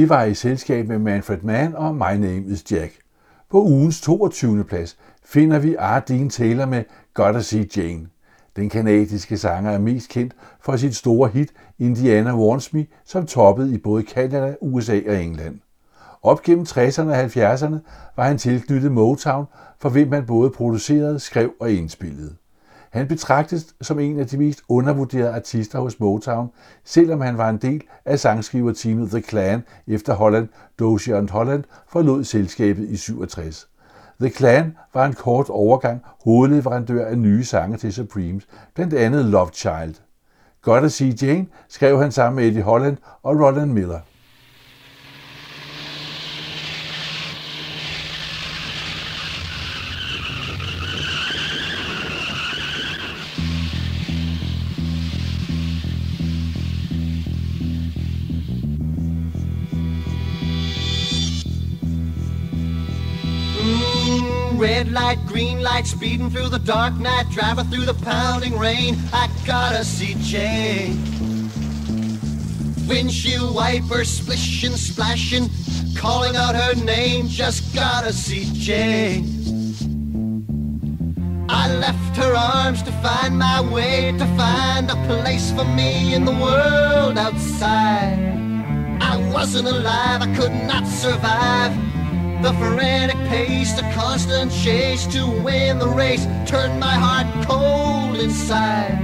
Vi 0.00 0.08
var 0.08 0.24
i 0.24 0.34
selskab 0.34 0.88
med 0.88 0.98
Manfred 0.98 1.38
Mann 1.42 1.74
og 1.74 1.94
My 1.94 2.16
Name 2.16 2.42
is 2.46 2.72
Jack. 2.72 2.92
På 3.50 3.62
ugens 3.62 4.00
22. 4.00 4.64
plads 4.64 4.96
finder 5.24 5.58
vi 5.58 5.74
Ardeen 5.78 6.30
Taylor 6.30 6.66
med 6.66 6.84
Gotta 7.14 7.40
See 7.40 7.68
Jane. 7.76 8.06
Den 8.56 8.68
kanadiske 8.68 9.38
sanger 9.38 9.70
er 9.70 9.78
mest 9.78 10.08
kendt 10.08 10.32
for 10.60 10.76
sit 10.76 10.96
store 10.96 11.28
hit 11.28 11.52
Indiana 11.78 12.36
Wants 12.36 12.72
Me, 12.72 12.86
som 13.04 13.26
toppede 13.26 13.74
i 13.74 13.78
både 13.78 14.02
Canada, 14.02 14.54
USA 14.60 15.00
og 15.08 15.22
England. 15.22 15.58
Op 16.22 16.42
gennem 16.42 16.66
60'erne 16.68 17.10
og 17.10 17.24
70'erne 17.24 17.76
var 18.16 18.24
han 18.24 18.38
tilknyttet 18.38 18.92
Motown, 18.92 19.44
for 19.78 19.88
hvem 19.88 20.12
han 20.12 20.26
både 20.26 20.50
producerede, 20.50 21.18
skrev 21.18 21.52
og 21.60 21.72
indspillede. 21.72 22.34
Han 22.90 23.08
betragtes 23.08 23.74
som 23.80 23.98
en 23.98 24.20
af 24.20 24.26
de 24.26 24.38
mest 24.38 24.62
undervurderede 24.68 25.34
artister 25.34 25.78
hos 25.78 26.00
Motown, 26.00 26.50
selvom 26.84 27.20
han 27.20 27.38
var 27.38 27.48
en 27.48 27.56
del 27.56 27.82
af 28.04 28.18
sangskriverteamet 28.18 29.10
The 29.10 29.20
Clan 29.20 29.62
efter 29.86 30.14
Holland, 30.14 30.48
Dozier 30.78 31.18
and 31.18 31.30
Holland 31.30 31.64
forlod 31.88 32.24
selskabet 32.24 32.88
i 32.88 32.96
67. 32.96 33.68
The 34.20 34.30
Clan 34.30 34.76
var 34.94 35.06
en 35.06 35.12
kort 35.12 35.48
overgang 35.48 36.02
hovedleverandør 36.24 37.06
af 37.06 37.18
nye 37.18 37.44
sange 37.44 37.76
til 37.76 37.92
Supremes, 37.92 38.46
blandt 38.74 38.94
andet 38.94 39.24
Love 39.24 39.50
Child. 39.52 39.94
Gotta 40.62 40.88
See 40.88 41.14
Jane 41.22 41.46
skrev 41.68 42.00
han 42.00 42.12
sammen 42.12 42.36
med 42.36 42.48
Eddie 42.48 42.62
Holland 42.62 42.96
og 43.22 43.40
Roland 43.40 43.72
Miller. 43.72 44.00
Light, 64.90 65.24
green 65.24 65.62
light, 65.62 65.86
speeding 65.86 66.30
through 66.30 66.48
the 66.48 66.58
dark 66.58 66.94
night, 66.94 67.26
driving 67.30 67.66
through 67.66 67.84
the 67.84 67.94
pounding 67.94 68.58
rain. 68.58 68.96
I 69.12 69.28
gotta 69.46 69.84
see 69.84 70.16
Jane. 70.18 70.98
Windshield 72.88 73.54
wipers 73.54 74.08
splishing, 74.10 74.72
splashing, 74.72 75.48
calling 75.96 76.34
out 76.34 76.56
her 76.56 76.74
name. 76.84 77.28
Just 77.28 77.72
gotta 77.72 78.12
see 78.12 78.50
Jane. 78.52 79.26
I 81.48 81.72
left 81.76 82.16
her 82.16 82.34
arms 82.34 82.82
to 82.82 82.90
find 83.00 83.38
my 83.38 83.60
way, 83.60 84.10
to 84.18 84.26
find 84.36 84.90
a 84.90 84.96
place 85.06 85.52
for 85.52 85.64
me 85.64 86.14
in 86.14 86.24
the 86.24 86.32
world 86.32 87.16
outside. 87.16 88.18
I 89.00 89.16
wasn't 89.32 89.68
alive, 89.68 90.22
I 90.22 90.34
could 90.34 90.52
not 90.66 90.84
survive. 90.84 91.89
The 92.42 92.54
frantic 92.54 93.18
pace, 93.28 93.74
the 93.74 93.82
constant 93.92 94.50
chase 94.50 95.06
to 95.08 95.26
win 95.44 95.78
the 95.78 95.88
race 95.88 96.24
turned 96.46 96.80
my 96.80 96.94
heart 96.94 97.28
cold 97.46 98.16
inside. 98.16 98.96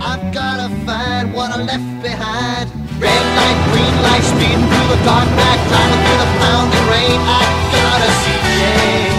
I've 0.00 0.32
gotta 0.32 0.72
find 0.86 1.34
what 1.34 1.52
I 1.52 1.60
left 1.60 2.02
behind. 2.02 2.72
Red 2.96 3.24
light, 3.36 3.58
green 3.76 3.96
light, 4.00 4.24
speeding 4.24 4.64
through 4.72 4.88
the 4.88 5.00
dark 5.04 5.28
night, 5.36 5.60
driving 5.68 6.00
through 6.00 6.20
the 6.24 6.30
pounding 6.40 6.86
rain. 6.88 7.18
I 7.28 7.44
gotta 7.76 8.10
see 8.24 8.40
Jane. 8.56 9.16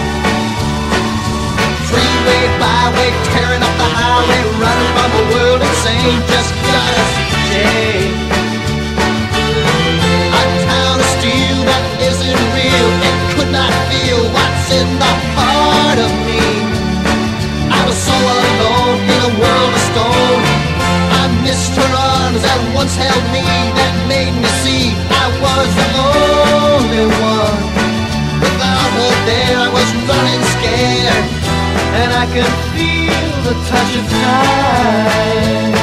Freeway, 1.86 2.42
byway, 2.58 3.10
tearing 3.30 3.62
up 3.62 3.74
the 3.78 3.86
highway, 3.86 4.42
running 4.58 4.90
from 4.98 5.10
a 5.14 5.24
world 5.30 5.62
insane. 5.62 6.18
Just 6.26 6.50
gotta 6.74 7.04
see 7.14 7.30
Jane. 7.54 8.27
I 13.68 13.78
feel 13.90 14.20
what's 14.34 14.68
in 14.80 14.88
the 15.04 15.14
heart 15.36 15.98
of 16.06 16.12
me. 16.28 16.44
I 17.78 17.80
was 17.88 17.98
so 18.08 18.16
alone 18.16 18.98
in 19.14 19.20
a 19.30 19.32
world 19.40 19.72
of 19.78 19.82
stone. 19.92 20.42
I 21.20 21.24
missed 21.44 21.74
her 21.80 21.92
arms 22.12 22.40
that 22.46 22.60
once 22.74 22.94
held 22.96 23.24
me, 23.36 23.44
that 23.78 23.94
made 24.08 24.34
me 24.42 24.50
see 24.64 24.84
I 25.24 25.26
was 25.44 25.68
the 25.80 25.88
only 26.00 27.06
one. 27.34 27.58
Without 28.44 28.90
her 28.98 29.14
there, 29.28 29.56
I 29.66 29.68
was 29.78 29.88
running 30.08 30.42
scared, 30.54 31.26
and 32.00 32.10
I 32.22 32.24
could 32.34 32.52
feel 32.74 33.28
the 33.46 33.54
touch 33.70 33.92
of 34.00 34.04
time. 34.22 35.74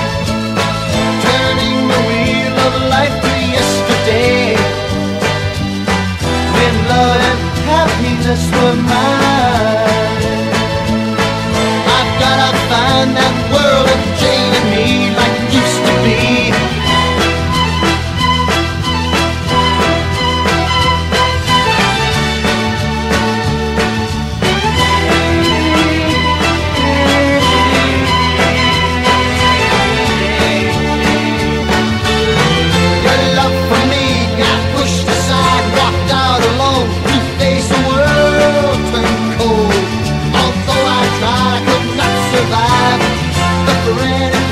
Turning 1.25 1.79
the 1.91 1.99
wheel 2.09 2.55
of 2.67 2.73
life 2.95 3.15
to 3.23 3.31
yesterday. 3.55 4.55
When 6.55 6.75
love 6.89 7.24
just 8.25 8.51
were 8.51 8.73
mine. 8.73 9.34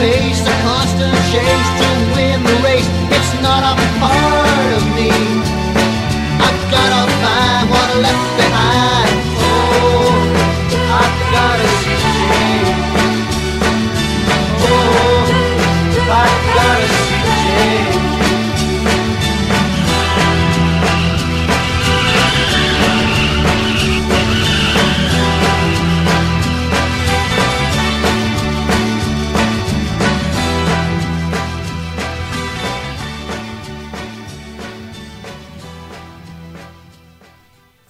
Pace, 0.03 0.41
a 0.41 0.55
constant 0.63 1.15
chase 1.31 1.69
to 1.79 1.87
win 2.13 2.43
the 2.43 2.55
race, 2.67 2.89
it's 3.15 3.41
not 3.41 3.63
a 3.63 3.73
part 4.01 4.42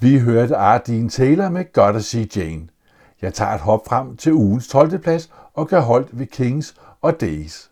Vi 0.04 0.20
hørte 0.20 0.56
Ardine 0.56 1.10
Taylor 1.10 1.49
med 1.49 1.74
Gotta 1.74 1.99
See 1.99 2.28
Jane. 2.36 2.68
Jeg 3.22 3.34
tager 3.34 3.51
et 3.51 3.60
hop 3.62 3.88
frem 3.88 4.18
til 4.18 4.34
ugens 4.34 4.68
12. 4.68 4.99
plads 4.99 5.32
og 5.54 5.68
kan 5.68 5.82
holdt 5.82 6.20
ved 6.20 6.26
Kings 6.26 6.76
og 7.01 7.22
Days. 7.22 7.72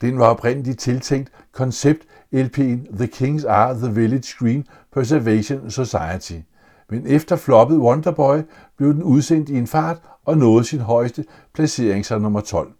Den 0.00 0.18
var 0.18 0.26
oprindeligt 0.26 0.80
tiltænkt 0.80 1.32
koncept 1.52 2.00
LP'en 2.34 2.96
The 2.96 3.06
Kings 3.06 3.44
Are 3.44 3.74
The 3.74 3.94
Village 3.94 4.34
Green 4.38 4.66
Preservation 4.92 5.70
Society. 5.70 6.38
Men 6.90 7.06
efter 7.06 7.36
floppet 7.36 7.78
Wonderboy 7.78 8.38
blev 8.76 8.94
den 8.94 9.02
udsendt 9.02 9.48
i 9.48 9.58
en 9.58 9.66
fart 9.66 9.98
og 10.24 10.38
nåede 10.38 10.64
sin 10.64 10.80
højeste 10.80 11.24
placering 11.54 12.06
som 12.06 12.22
nummer 12.22 12.40
12. 12.40 12.72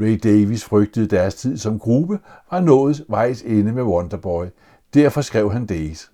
Ray 0.00 0.20
Davis 0.22 0.64
frygtede 0.64 1.06
deres 1.06 1.34
tid 1.34 1.58
som 1.58 1.78
gruppe 1.78 2.18
var 2.50 2.60
nået 2.60 3.04
vejs 3.08 3.42
ende 3.42 3.72
med 3.72 3.82
Wonderboy. 3.82 4.46
Derfor 4.94 5.20
skrev 5.20 5.52
han 5.52 5.66
Days. 5.66 6.10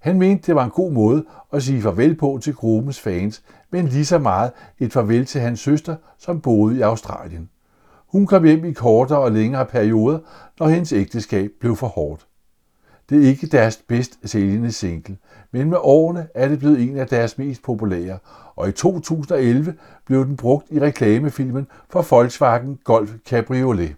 Han 0.00 0.18
mente, 0.18 0.46
det 0.46 0.54
var 0.54 0.64
en 0.64 0.70
god 0.70 0.92
måde 0.92 1.24
at 1.52 1.62
sige 1.62 1.82
farvel 1.82 2.14
på 2.14 2.38
til 2.42 2.54
gruppens 2.54 3.00
fans, 3.00 3.42
men 3.70 3.86
lige 3.86 4.04
så 4.04 4.18
meget 4.18 4.52
et 4.78 4.92
farvel 4.92 5.26
til 5.26 5.40
hans 5.40 5.60
søster, 5.60 5.96
som 6.18 6.40
boede 6.40 6.78
i 6.78 6.80
Australien. 6.80 7.50
Hun 8.06 8.26
kom 8.26 8.44
hjem 8.44 8.64
i 8.64 8.72
kortere 8.72 9.18
og 9.18 9.32
længere 9.32 9.66
perioder, 9.66 10.18
når 10.60 10.68
hendes 10.68 10.92
ægteskab 10.92 11.50
blev 11.60 11.76
for 11.76 11.86
hårdt. 11.86 12.26
Det 13.10 13.24
er 13.24 13.28
ikke 13.28 13.46
deres 13.46 13.76
bedst 13.88 14.18
sælgende 14.24 14.72
single, 14.72 15.16
men 15.52 15.70
med 15.70 15.78
årene 15.80 16.28
er 16.34 16.48
det 16.48 16.58
blevet 16.58 16.82
en 16.82 16.98
af 16.98 17.06
deres 17.06 17.38
mest 17.38 17.62
populære, 17.62 18.18
og 18.56 18.68
i 18.68 18.72
2011 18.72 19.74
blev 20.06 20.26
den 20.26 20.36
brugt 20.36 20.66
i 20.70 20.80
reklamefilmen 20.80 21.66
for 21.88 22.02
Volkswagen 22.10 22.78
Golf 22.84 23.10
Cabriolet. 23.28 23.96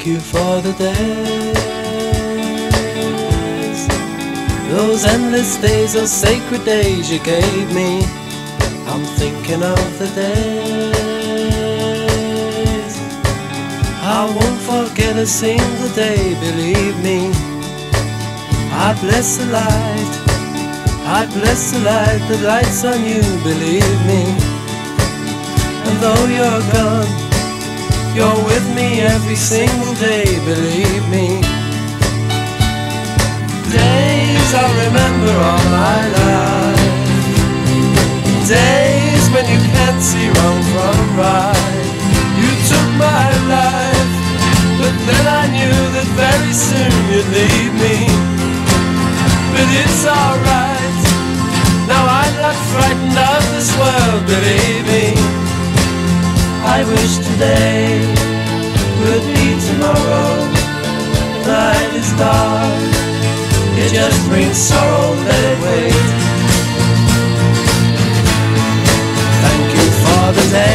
Thank 0.00 0.12
you 0.14 0.20
for 0.20 0.62
the 0.62 0.72
days, 0.78 1.52
those 4.70 5.04
endless 5.04 5.60
days, 5.60 5.92
those 5.92 6.10
sacred 6.10 6.64
days 6.64 7.12
you 7.12 7.18
gave 7.18 7.74
me. 7.74 8.02
I'm 8.86 9.04
thinking 9.20 9.62
of 9.62 9.98
the 9.98 10.06
days. 10.16 10.96
I 14.00 14.24
won't 14.24 14.60
forget 14.62 15.16
a 15.16 15.26
single 15.26 15.90
day, 15.94 16.34
believe 16.40 16.96
me. 17.04 17.30
I 18.72 18.96
bless 19.02 19.36
the 19.36 19.44
light, 19.52 20.12
I 21.04 21.26
bless 21.26 21.72
the 21.72 21.80
light 21.80 22.26
that 22.30 22.40
lights 22.42 22.84
on 22.86 23.04
you, 23.04 23.20
believe 23.44 24.06
me. 24.08 24.24
And 25.84 25.98
though 26.00 26.24
you're 26.24 26.62
gone, 26.72 27.29
you're 28.14 28.42
with 28.44 28.66
me 28.74 29.00
every 29.00 29.36
single 29.36 29.94
day, 29.94 30.24
believe 30.44 31.04
me. 31.08 31.40
Days 33.70 34.48
I'll 34.54 34.74
remember 34.86 35.32
all 35.48 35.64
my 35.70 36.00
life. 36.18 36.90
Days 38.48 39.24
when 39.30 39.46
you 39.46 39.60
can't 39.74 40.02
see 40.02 40.26
wrong 40.26 40.60
from 40.72 40.98
right. 41.22 41.86
You 42.40 42.50
took 42.70 42.88
my 42.98 43.30
life, 43.54 44.12
but 44.80 44.94
then 45.06 45.24
I 45.40 45.44
knew 45.54 45.76
that 45.94 46.08
very 46.18 46.54
soon 46.54 46.92
you'd 47.10 47.30
leave 47.30 47.74
me. 47.78 47.96
But 49.54 49.68
it's 49.82 50.02
alright. 50.02 50.98
Now 51.86 52.02
I'm 52.06 52.34
not 52.42 52.58
frightened 52.74 53.18
of 53.18 53.42
this 53.54 53.70
world, 53.78 54.22
believe 54.26 54.86
me. 54.86 55.49
I 56.72 56.84
wish 56.84 57.18
today 57.18 57.98
would 59.02 59.24
be 59.34 59.46
tomorrow. 59.68 60.32
Night 61.44 61.92
is 61.98 62.10
dark, 62.14 62.78
it 63.74 63.90
just 63.92 64.20
brings 64.28 64.56
sorrow, 64.56 65.14
let 65.26 65.42
it 65.52 65.58
wait. 65.66 66.08
Thank 69.42 69.66
you 69.76 69.86
for 70.02 70.24
the 70.38 70.46
days, 70.54 70.70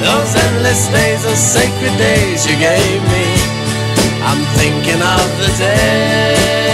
those 0.00 0.32
endless 0.46 0.82
days, 0.88 1.20
those 1.22 1.44
sacred 1.56 1.94
days 1.98 2.46
you 2.48 2.56
gave 2.56 3.02
me. 3.12 3.26
I'm 4.24 4.42
thinking 4.56 5.02
of 5.04 5.28
the 5.42 5.50
days 5.58 6.65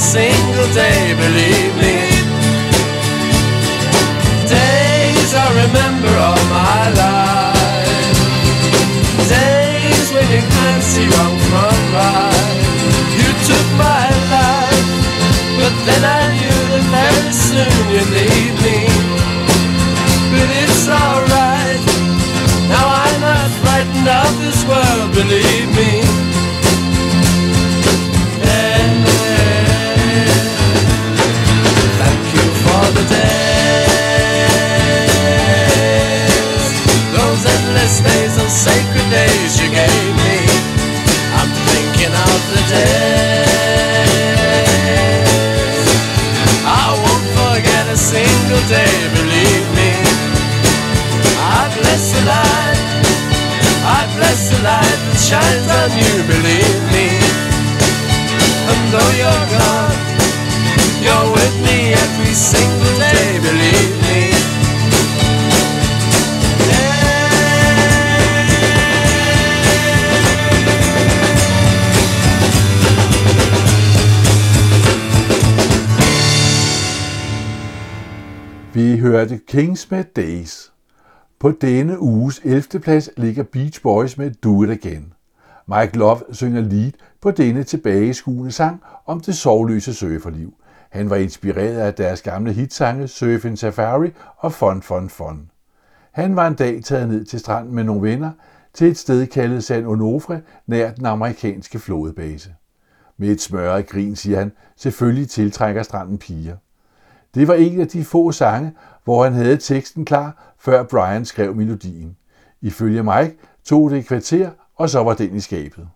single 0.00 0.72
day, 0.72 1.12
believe 1.12 1.74
me. 1.76 1.96
Days 4.48 5.30
I 5.36 5.46
remember 5.62 6.08
all 6.16 6.44
my 6.48 6.82
life. 6.96 8.18
Days 9.28 10.08
when 10.14 10.26
you 10.32 10.40
can't 10.40 10.82
see 10.82 11.04
wrong 11.04 11.36
from 11.48 11.76
right. 11.92 12.56
You 13.12 13.28
took 13.44 13.68
my 13.76 14.08
life, 14.32 14.88
but 15.60 15.74
then 15.84 16.02
I 16.02 16.22
knew 16.32 16.60
that 16.72 16.84
very 16.96 17.32
soon 17.36 17.80
you'd 17.92 18.10
leave 18.16 18.56
me. 18.64 18.80
But 20.32 20.48
it's 20.64 20.88
alright. 20.88 21.82
Now 22.72 22.86
I'm 23.04 23.20
not 23.20 23.50
frightened 23.60 24.08
of 24.08 24.32
this 24.40 24.64
world, 24.64 25.12
believe 25.12 25.69
sacred 38.50 39.08
days 39.10 39.60
you 39.60 39.70
gave 39.70 40.14
me. 40.26 40.38
I'm 41.38 41.50
thinking 41.70 42.12
of 42.12 42.40
the 42.50 42.74
days. 42.74 43.09
Hørte 79.52 80.02
Days. 80.02 80.72
På 81.38 81.50
denne 81.50 82.00
uges 82.00 82.40
11. 82.44 82.62
plads 82.80 83.10
ligger 83.16 83.42
Beach 83.42 83.82
Boys 83.82 84.18
med 84.18 84.30
Do 84.30 84.62
It 84.62 84.70
Again. 84.70 85.12
Mike 85.66 85.98
Love 85.98 86.20
synger 86.32 86.60
lead 86.60 86.92
på 87.20 87.30
denne 87.30 87.62
tilbageskuende 87.62 88.52
sang 88.52 88.82
om 89.06 89.20
det 89.20 89.36
sovløse 89.36 89.94
surferliv. 89.94 90.54
Han 90.90 91.10
var 91.10 91.16
inspireret 91.16 91.78
af 91.78 91.94
deres 91.94 92.22
gamle 92.22 92.52
hitsange 92.52 93.08
Surfing 93.08 93.58
Safari 93.58 94.10
og 94.36 94.52
Fun 94.52 94.82
Fun 94.82 95.08
Fun. 95.08 95.50
Han 96.12 96.36
var 96.36 96.46
en 96.46 96.54
dag 96.54 96.84
taget 96.84 97.08
ned 97.08 97.24
til 97.24 97.40
stranden 97.40 97.74
med 97.74 97.84
nogle 97.84 98.10
venner 98.10 98.30
til 98.74 98.86
et 98.86 98.98
sted 98.98 99.26
kaldet 99.26 99.64
San 99.64 99.86
Onofre 99.86 100.40
nær 100.66 100.90
den 100.90 101.06
amerikanske 101.06 101.78
flådebase. 101.78 102.54
Med 103.16 103.28
et 103.28 103.40
smørret 103.40 103.86
grin 103.86 104.16
siger 104.16 104.38
han, 104.38 104.52
selvfølgelig 104.76 105.28
tiltrækker 105.28 105.82
stranden 105.82 106.18
piger. 106.18 106.56
Det 107.34 107.48
var 107.48 107.54
en 107.54 107.80
af 107.80 107.88
de 107.88 108.04
få 108.04 108.32
sange, 108.32 108.72
hvor 109.04 109.24
han 109.24 109.32
havde 109.32 109.56
teksten 109.56 110.04
klar, 110.04 110.54
før 110.58 110.82
Brian 110.82 111.24
skrev 111.24 111.54
melodien. 111.54 112.16
Ifølge 112.60 113.02
Mike 113.02 113.36
tog 113.64 113.90
det 113.90 113.98
et 113.98 114.06
kvarter, 114.06 114.50
og 114.76 114.90
så 114.90 115.02
var 115.02 115.14
den 115.14 115.36
i 115.36 115.40
skabet. 115.40 115.88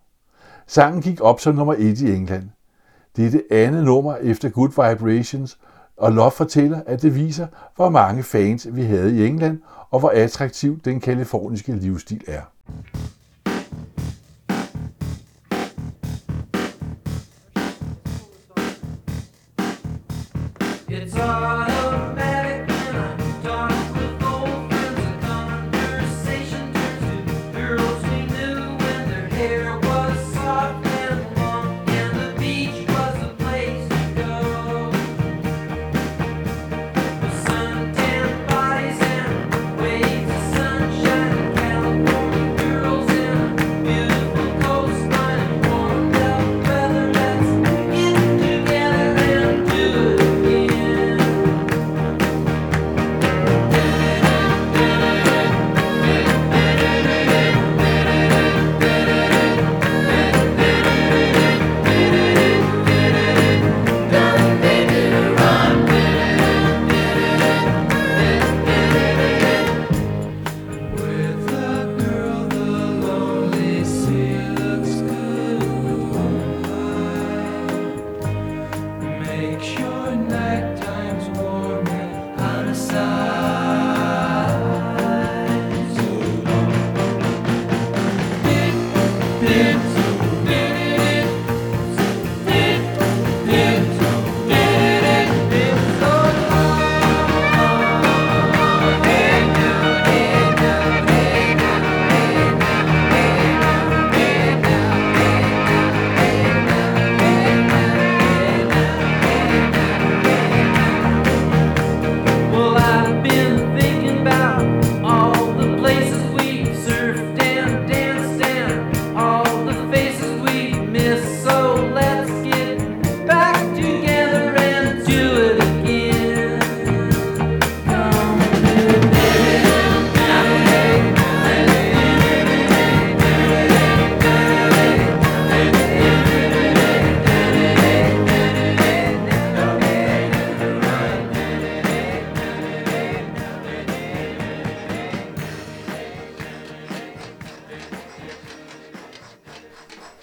Sangen 0.66 1.02
gik 1.02 1.20
op 1.20 1.40
som 1.40 1.54
nummer 1.54 1.74
et 1.78 2.00
i 2.00 2.14
England. 2.14 2.50
Det 3.16 3.26
er 3.26 3.30
det 3.30 3.42
andet 3.50 3.84
nummer 3.84 4.16
efter 4.16 4.48
Good 4.48 4.68
Vibrations, 4.68 5.58
og 5.96 6.12
Love 6.12 6.30
fortæller, 6.30 6.82
at 6.86 7.02
det 7.02 7.14
viser, 7.14 7.46
hvor 7.76 7.88
mange 7.88 8.22
fans 8.22 8.68
vi 8.72 8.82
havde 8.82 9.16
i 9.16 9.26
England, 9.26 9.60
og 9.90 10.00
hvor 10.00 10.12
attraktiv 10.14 10.80
den 10.80 11.00
kaliforniske 11.00 11.72
livsstil 11.72 12.24
er. 12.26 12.42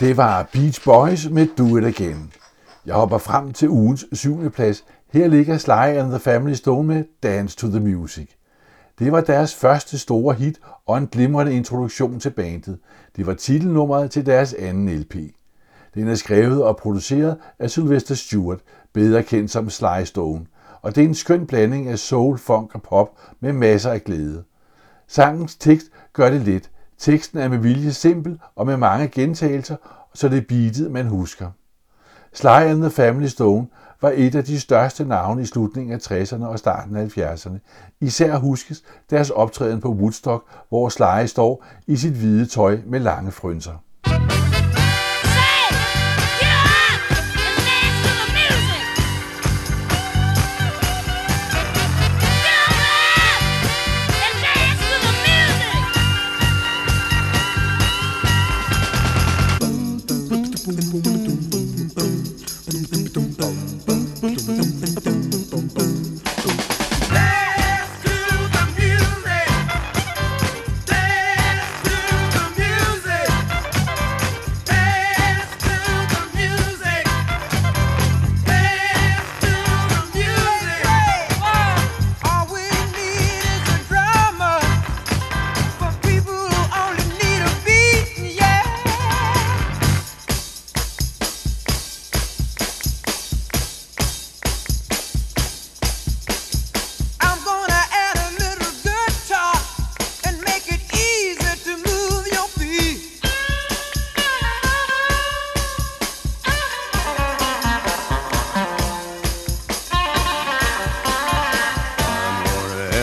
Det 0.02 0.18
var 0.18 0.50
Beach 0.54 0.84
Boys 0.86 1.30
med 1.30 1.48
Do 1.58 1.78
It 1.78 1.86
Again. 1.86 2.34
Jeg 2.86 2.96
hopper 2.96 3.18
frem 3.18 3.54
til 3.54 3.70
ugens 3.70 4.06
syvende 4.14 4.50
plads. 4.50 4.86
Her 5.14 5.28
ligger 5.28 5.58
Sly 5.58 5.72
and 5.72 6.10
the 6.10 6.20
Family 6.20 6.54
Stone 6.54 6.88
med 6.88 7.04
Dance 7.24 7.58
to 7.58 7.68
the 7.68 7.80
Music. 7.80 8.30
Det 9.00 9.12
var 9.12 9.22
deres 9.22 9.56
første 9.56 10.00
store 10.00 10.34
hit 10.34 10.60
og 10.86 10.98
en 10.98 11.08
glimrende 11.08 11.56
introduktion 11.56 12.20
til 12.20 12.30
bandet. 12.30 12.78
Det 13.16 13.28
var 13.28 13.34
titelnummeret 13.34 14.12
til 14.12 14.26
deres 14.26 14.54
anden 14.54 14.90
LP. 15.00 15.16
Den 15.96 16.08
er 16.08 16.16
skrevet 16.16 16.64
og 16.64 16.78
produceret 16.78 17.38
af 17.60 17.70
Sylvester 17.70 18.16
Stewart, 18.16 18.60
bedre 18.94 19.24
kendt 19.24 19.52
som 19.52 19.70
Sly 19.70 20.04
Stone, 20.04 20.46
og 20.82 20.96
det 20.96 21.04
er 21.04 21.08
en 21.08 21.16
skøn 21.16 21.48
blanding 21.48 21.88
af 21.88 22.00
soul, 22.00 22.38
funk 22.38 22.76
og 22.76 22.82
pop 22.82 23.20
med 23.40 23.54
masser 23.54 23.92
af 23.92 24.04
glæde. 24.04 24.44
Sangens 25.08 25.56
tekst 25.56 25.88
gør 26.14 26.30
det 26.30 26.42
let. 26.42 26.71
Teksten 27.02 27.40
er 27.40 27.48
med 27.48 27.58
vilje 27.58 27.92
simpel 27.92 28.40
og 28.56 28.66
med 28.66 28.78
mange 28.78 29.08
gentagelser, 29.08 29.76
så 30.14 30.30
det 30.30 30.38
er 30.38 30.46
beatet, 30.48 30.92
man 30.92 31.08
husker. 31.08 31.52
Sly 32.34 32.48
and 32.48 32.82
the 32.82 32.90
Family 32.90 33.28
Stone 33.28 33.68
var 34.02 34.12
et 34.16 34.36
af 34.36 34.44
de 34.44 34.60
største 34.60 35.06
navne 35.06 35.42
i 35.42 35.46
slutningen 35.46 35.94
af 35.94 36.12
60'erne 36.12 36.46
og 36.46 36.60
starten 36.60 36.96
af 36.96 37.18
70'erne. 37.18 37.58
Især 38.02 38.38
huskes 38.38 38.84
deres 39.10 39.30
optræden 39.30 39.82
på 39.82 39.90
Woodstock, 39.90 40.46
hvor 40.70 40.90
Sly 40.90 41.26
står 41.26 41.66
i 41.88 41.96
sit 41.96 42.14
hvide 42.14 42.46
tøj 42.46 42.80
med 42.86 43.00
lange 43.00 43.32
frynser. 43.32 43.84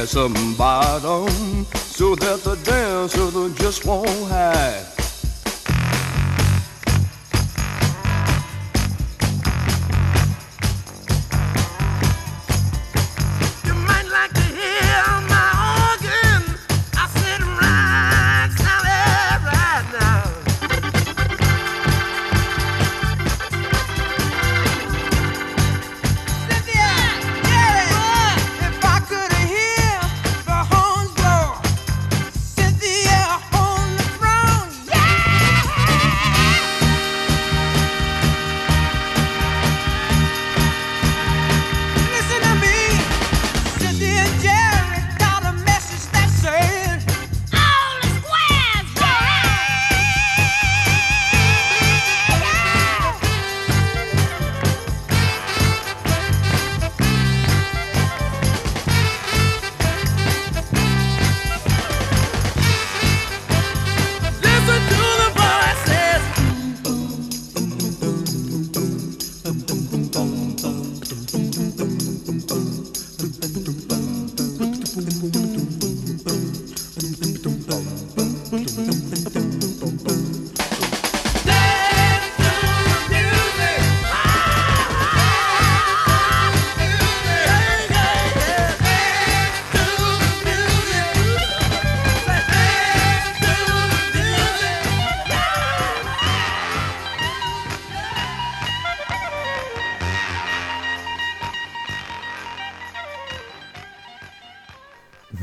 Some 0.07 0.55
bottom 0.55 1.65
so 1.75 2.15
that 2.15 2.41
the 2.45 2.55
dancer 2.65 3.49
just 3.57 3.85
won't 3.85 4.09
hide. 4.29 4.98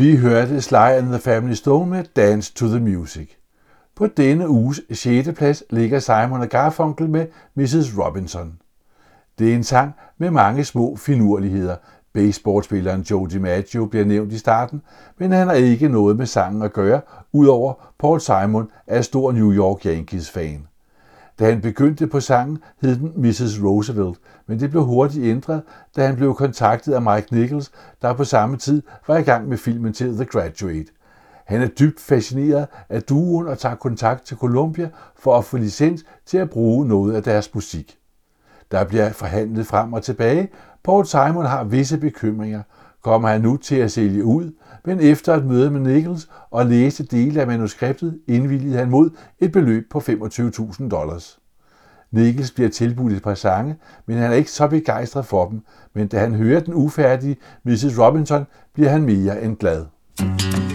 Vi 0.06 0.16
hørte 0.16 0.62
Sly 0.62 0.76
and 0.76 1.08
the 1.08 1.20
Family 1.20 1.54
Stone 1.54 1.90
med 1.90 2.04
Dance 2.16 2.54
to 2.54 2.68
the 2.68 2.80
Music. 2.80 3.30
På 3.96 4.08
denne 4.08 4.50
uges 4.50 4.82
6. 4.92 5.30
plads 5.36 5.64
ligger 5.70 6.00
Simon 6.00 6.42
og 6.42 6.50
Garfunkel 6.50 7.10
med 7.10 7.28
Mrs. 7.56 7.98
Robinson. 7.98 8.58
Det 9.40 9.52
er 9.52 9.56
en 9.56 9.64
sang 9.64 9.94
med 10.18 10.32
mange 10.32 10.64
små 10.64 10.96
finurligheder. 10.96 11.76
Baseballspilleren 12.14 13.02
Joe 13.02 13.30
DiMaggio 13.30 13.86
bliver 13.86 14.06
nævnt 14.06 14.34
i 14.34 14.38
starten, 14.38 14.82
men 15.18 15.32
han 15.32 15.48
har 15.48 15.56
ikke 15.56 15.90
noget 15.90 16.18
med 16.18 16.26
sangen 16.26 16.62
at 16.62 16.74
gøre, 16.74 17.02
udover 17.34 17.74
Paul 18.00 18.22
Simon 18.22 18.70
er 18.88 19.02
stor 19.02 19.32
New 19.32 19.54
York 19.54 19.86
Yankees 19.86 20.30
fan. 20.30 20.68
Da 21.40 21.50
han 21.50 21.62
begyndte 21.62 22.08
på 22.08 22.20
sangen, 22.20 22.58
hed 22.82 22.96
den 22.96 23.14
Mrs. 23.16 23.64
Roosevelt, 23.64 24.18
men 24.48 24.60
det 24.60 24.70
blev 24.70 24.84
hurtigt 24.84 25.26
ændret, 25.26 25.62
da 25.96 26.06
han 26.06 26.16
blev 26.16 26.36
kontaktet 26.36 26.94
af 26.94 27.02
Mike 27.02 27.36
Nichols, 27.36 27.72
der 28.02 28.14
på 28.14 28.24
samme 28.24 28.58
tid 28.58 28.82
var 29.08 29.18
i 29.18 29.22
gang 29.22 29.48
med 29.48 29.58
filmen 29.58 29.94
til 29.94 30.16
The 30.16 30.26
Graduate. 30.26 30.86
Han 31.46 31.62
er 31.62 31.68
dybt 31.68 32.00
fascineret 32.00 32.68
af 32.90 33.04
duoen 33.04 33.48
og 33.48 33.60
tager 33.60 33.76
kontakt 33.76 34.26
til 34.26 34.38
Columbia 34.38 34.90
for 35.16 35.38
at 35.38 35.46
få 35.46 35.58
licens 35.58 36.06
til 36.26 36.38
at 36.38 36.50
bruge 36.50 36.88
noget 36.88 37.16
af 37.16 37.24
deres 37.24 37.54
musik. 37.54 37.98
Der 38.72 38.84
bliver 38.84 39.12
forhandlet 39.12 39.68
frem 39.68 39.94
og 39.94 40.04
tilbage. 40.04 40.50
Paul 40.84 41.06
Simon 41.06 41.46
har 41.46 41.64
visse 41.64 41.98
bekymringer. 41.98 42.62
Kommer 43.06 43.30
han 43.30 43.42
nu 43.42 43.58
til 43.58 43.76
at 43.76 43.92
sælge 43.92 44.24
ud? 44.24 44.52
Men 44.86 45.00
efter 45.00 45.36
et 45.36 45.46
møde 45.46 45.72
med 45.72 45.80
Nichols 45.80 46.30
og 46.52 46.66
læse 46.66 47.06
dele 47.06 47.42
af 47.42 47.48
manuskriptet, 47.48 48.20
indvilligede 48.28 48.78
han 48.78 48.90
mod 48.90 49.10
et 49.40 49.52
beløb 49.52 49.92
på 49.92 50.00
25.000 50.00 50.90
dollars. 50.90 51.40
Nichols 52.12 52.52
bliver 52.52 52.70
tilbudt 52.70 53.14
et 53.14 53.24
par 53.24 53.34
sange, 53.34 53.76
men 54.06 54.18
han 54.18 54.32
er 54.32 54.36
ikke 54.36 54.52
så 54.52 54.68
begejstret 54.68 55.26
for 55.26 55.50
dem, 55.50 55.62
men 55.94 56.08
da 56.08 56.20
han 56.20 56.34
hører 56.34 56.60
den 56.60 56.74
ufærdige 56.74 57.38
Mrs. 57.64 58.00
Robinson, 58.00 58.46
bliver 58.74 58.90
han 58.90 59.02
mere 59.04 59.44
end 59.44 59.58
glad. 59.58 59.86
And 60.20 60.75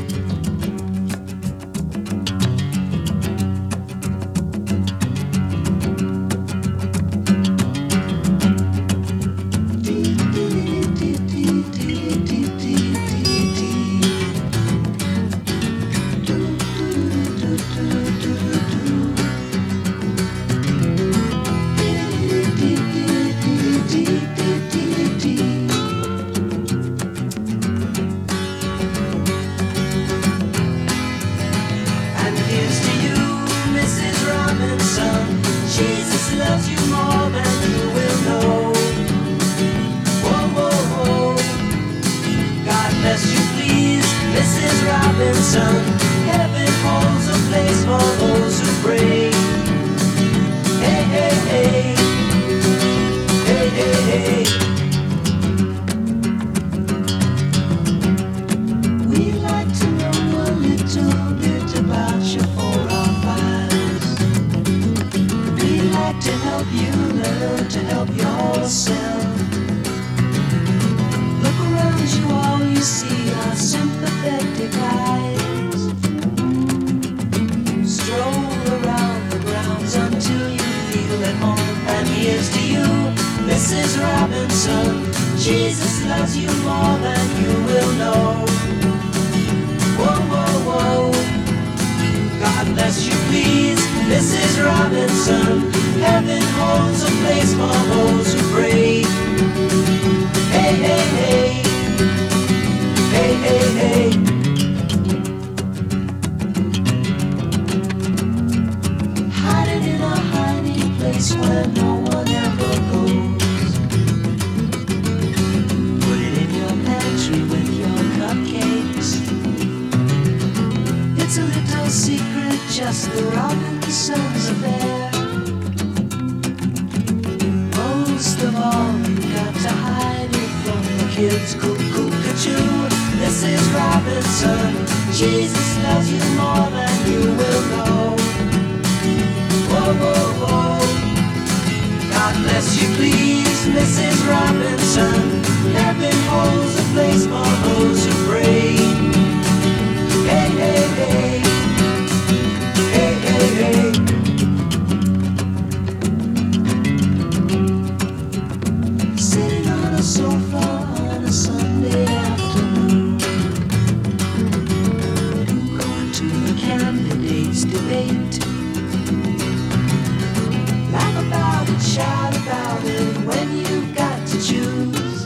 shout 171.90 172.36
about 172.36 172.84
it 172.84 173.16
when 173.26 173.48
you've 173.56 173.96
got 173.96 174.18
to 174.28 174.36
choose. 174.40 175.24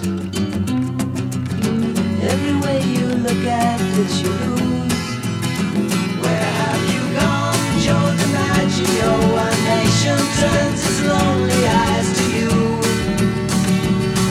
Every 2.33 2.57
way 2.65 2.81
you 2.95 3.07
look 3.27 3.45
at 3.45 3.81
it, 3.99 4.11
you 4.23 4.31
lose. 4.31 5.05
Where 6.23 6.49
have 6.61 6.83
you 6.95 7.03
gone, 7.21 7.65
Joe 7.85 8.09
DiMaggio? 8.21 9.13
A 9.45 9.49
nation 9.75 10.19
turns 10.41 10.81
its 10.89 11.01
lonely 11.03 11.63
eyes 11.85 12.09
to 12.19 12.25
you. 12.39 12.53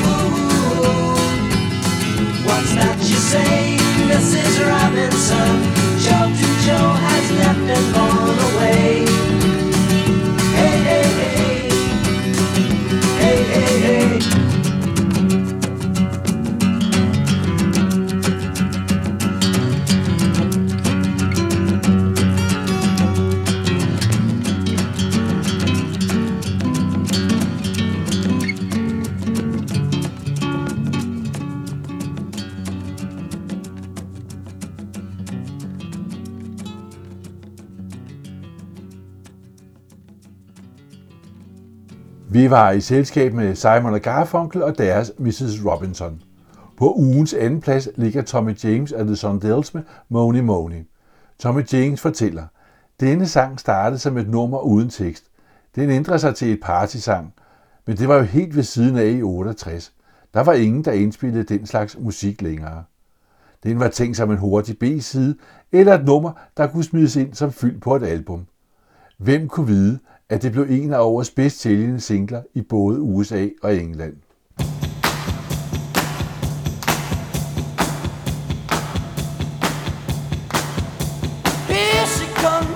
Ooh, 0.10 1.16
what's 2.48 2.72
that 2.80 2.98
you 3.10 3.18
say, 3.34 3.78
Mrs. 4.10 4.56
Robinson? 4.68 4.93
Vi 42.44 42.50
var 42.50 42.72
i 42.72 42.82
selskab 42.82 43.34
med 43.34 43.56
Simon 43.56 43.94
og 43.94 44.02
Garfunkel 44.02 44.64
og 44.64 44.78
deres 44.78 45.12
Mrs. 45.18 45.66
Robinson. 45.66 46.22
På 46.78 46.94
ugens 46.94 47.34
anden 47.34 47.62
plads 47.62 47.90
ligger 47.96 48.22
Tommy 48.22 48.64
James 48.64 48.92
og 48.92 49.06
The 49.06 49.16
Sundells 49.16 49.74
med 49.74 49.82
Money 50.10 50.40
Money. 50.40 50.88
Tommy 51.40 51.64
James 51.74 52.02
fortæller, 52.02 52.44
denne 53.00 53.28
sang 53.28 53.60
startede 53.60 54.00
som 54.00 54.18
et 54.18 54.30
nummer 54.30 54.60
uden 54.60 54.90
tekst. 54.90 55.24
Den 55.76 55.90
ændrede 55.90 56.20
sig 56.20 56.36
til 56.36 56.52
et 56.54 56.60
partysang, 56.64 57.34
men 57.86 57.98
det 57.98 58.08
var 58.08 58.16
jo 58.16 58.24
helt 58.24 58.56
ved 58.56 58.64
siden 58.64 58.98
af 58.98 59.10
i 59.10 59.22
68. 59.22 59.94
Der 60.34 60.44
var 60.44 60.54
ingen, 60.54 60.86
der 60.86 60.92
indspillede 60.92 61.44
den 61.44 61.66
slags 61.66 61.98
musik 62.00 62.42
længere. 62.42 62.84
Den 63.64 63.80
var 63.80 63.88
tænkt 63.88 64.18
som 64.18 64.32
en 64.32 64.38
hurtig 64.38 64.80
B-side, 64.80 65.36
eller 65.72 65.94
et 65.94 66.06
nummer, 66.06 66.32
der 66.58 66.68
kunne 66.68 66.84
smides 66.84 67.16
ind 67.16 67.34
som 67.34 67.52
fyld 67.52 67.82
på 67.82 67.96
et 67.96 68.04
album. 68.04 68.46
Hvem 69.18 69.48
kunne 69.48 69.68
vide, 69.68 70.00
at 70.30 70.42
det 70.42 70.52
blev 70.52 70.66
en 70.70 70.94
af 70.94 71.00
årets 71.00 71.32
bedst 71.32 71.60
sælgende 71.60 72.02
singler 72.02 72.42
i 72.54 72.62
både 72.62 73.02
USA 73.02 73.48
og 73.62 73.76
England. 73.76 74.16
Here 81.68 82.08
she 82.08 82.26
comes 82.36 82.73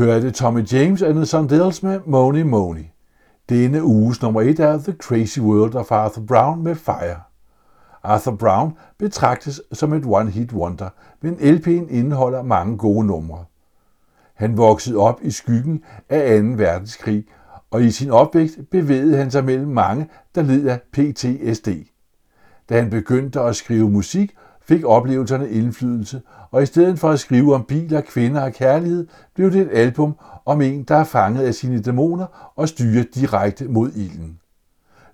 hørte 0.00 0.30
Tommy 0.30 0.72
James 0.72 1.02
and 1.02 1.14
the 1.14 1.26
Sundells 1.26 1.82
med 1.82 2.00
Money 2.06 2.42
Money. 2.42 2.84
Denne 3.48 3.84
uges 3.84 4.22
nummer 4.22 4.40
et 4.40 4.60
er 4.60 4.78
The 4.78 4.92
Crazy 4.92 5.38
World 5.38 5.74
of 5.74 5.92
Arthur 5.92 6.22
Brown 6.22 6.62
med 6.62 6.74
Fire. 6.74 7.20
Arthur 8.02 8.36
Brown 8.36 8.72
betragtes 8.98 9.62
som 9.72 9.92
et 9.92 10.04
one-hit 10.06 10.52
wonder, 10.52 10.88
men 11.20 11.34
LP'en 11.34 11.94
indeholder 11.94 12.42
mange 12.42 12.76
gode 12.76 13.06
numre. 13.06 13.44
Han 14.34 14.56
voksede 14.56 14.96
op 14.98 15.20
i 15.22 15.30
skyggen 15.30 15.82
af 16.08 16.40
2. 16.42 16.46
verdenskrig, 16.46 17.24
og 17.70 17.82
i 17.82 17.90
sin 17.90 18.10
opvækst 18.10 18.58
bevægede 18.70 19.16
han 19.16 19.30
sig 19.30 19.44
mellem 19.44 19.68
mange, 19.68 20.08
der 20.34 20.42
led 20.42 20.66
af 20.66 20.80
PTSD. 20.92 21.68
Da 22.68 22.80
han 22.80 22.90
begyndte 22.90 23.40
at 23.40 23.56
skrive 23.56 23.90
musik, 23.90 24.34
fik 24.70 24.84
oplevelserne 24.84 25.50
indflydelse, 25.50 26.22
og 26.50 26.62
i 26.62 26.66
stedet 26.66 26.98
for 26.98 27.10
at 27.10 27.20
skrive 27.20 27.54
om 27.54 27.64
biler, 27.64 28.00
kvinder 28.00 28.42
og 28.42 28.52
kærlighed, 28.52 29.06
blev 29.34 29.52
det 29.52 29.60
et 29.60 29.68
album 29.72 30.16
om 30.46 30.60
en, 30.60 30.82
der 30.82 30.96
er 30.96 31.04
fanget 31.04 31.44
af 31.44 31.54
sine 31.54 31.82
dæmoner 31.82 32.52
og 32.56 32.68
styrer 32.68 33.04
direkte 33.14 33.68
mod 33.68 33.90
ilden. 33.92 34.38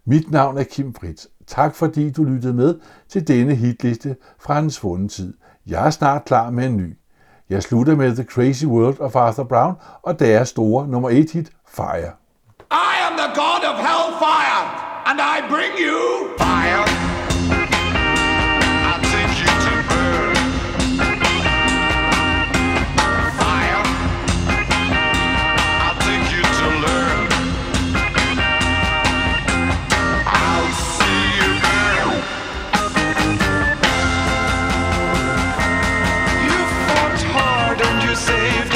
Mit 0.07 0.30
navn 0.30 0.59
er 0.59 0.62
Kim 0.62 0.94
Fritz. 0.94 1.26
Tak 1.46 1.74
fordi 1.74 2.11
du 2.11 2.24
lyttede 2.24 2.54
med 2.54 2.74
til 3.09 3.28
denne 3.28 3.54
hitliste 3.54 4.16
fra 4.40 4.59
en 4.59 4.70
svunden 4.70 5.09
tid. 5.09 5.34
Jeg 5.66 5.86
er 5.86 5.90
snart 5.90 6.24
klar 6.24 6.50
med 6.50 6.66
en 6.66 6.76
ny. 6.76 6.96
Jeg 7.50 7.62
slutter 7.62 7.96
med 7.96 8.14
The 8.14 8.24
Crazy 8.24 8.64
World 8.64 9.00
of 9.00 9.16
Arthur 9.16 9.44
Brown 9.44 9.74
og 10.02 10.18
deres 10.20 10.48
store 10.48 10.88
nummer 10.88 11.11
1 11.11 11.30
hit 11.32 11.50
Fire. 11.68 12.12
I 12.70 12.94
am 13.07 13.12
the 13.18 13.30
god 13.34 13.62
of 13.70 13.76
hellfire, 13.88 14.64
and 15.07 15.18
I 15.20 15.36
bring 15.50 15.72
you 15.86 15.98
fire. 16.38 16.86
saved 38.47 38.76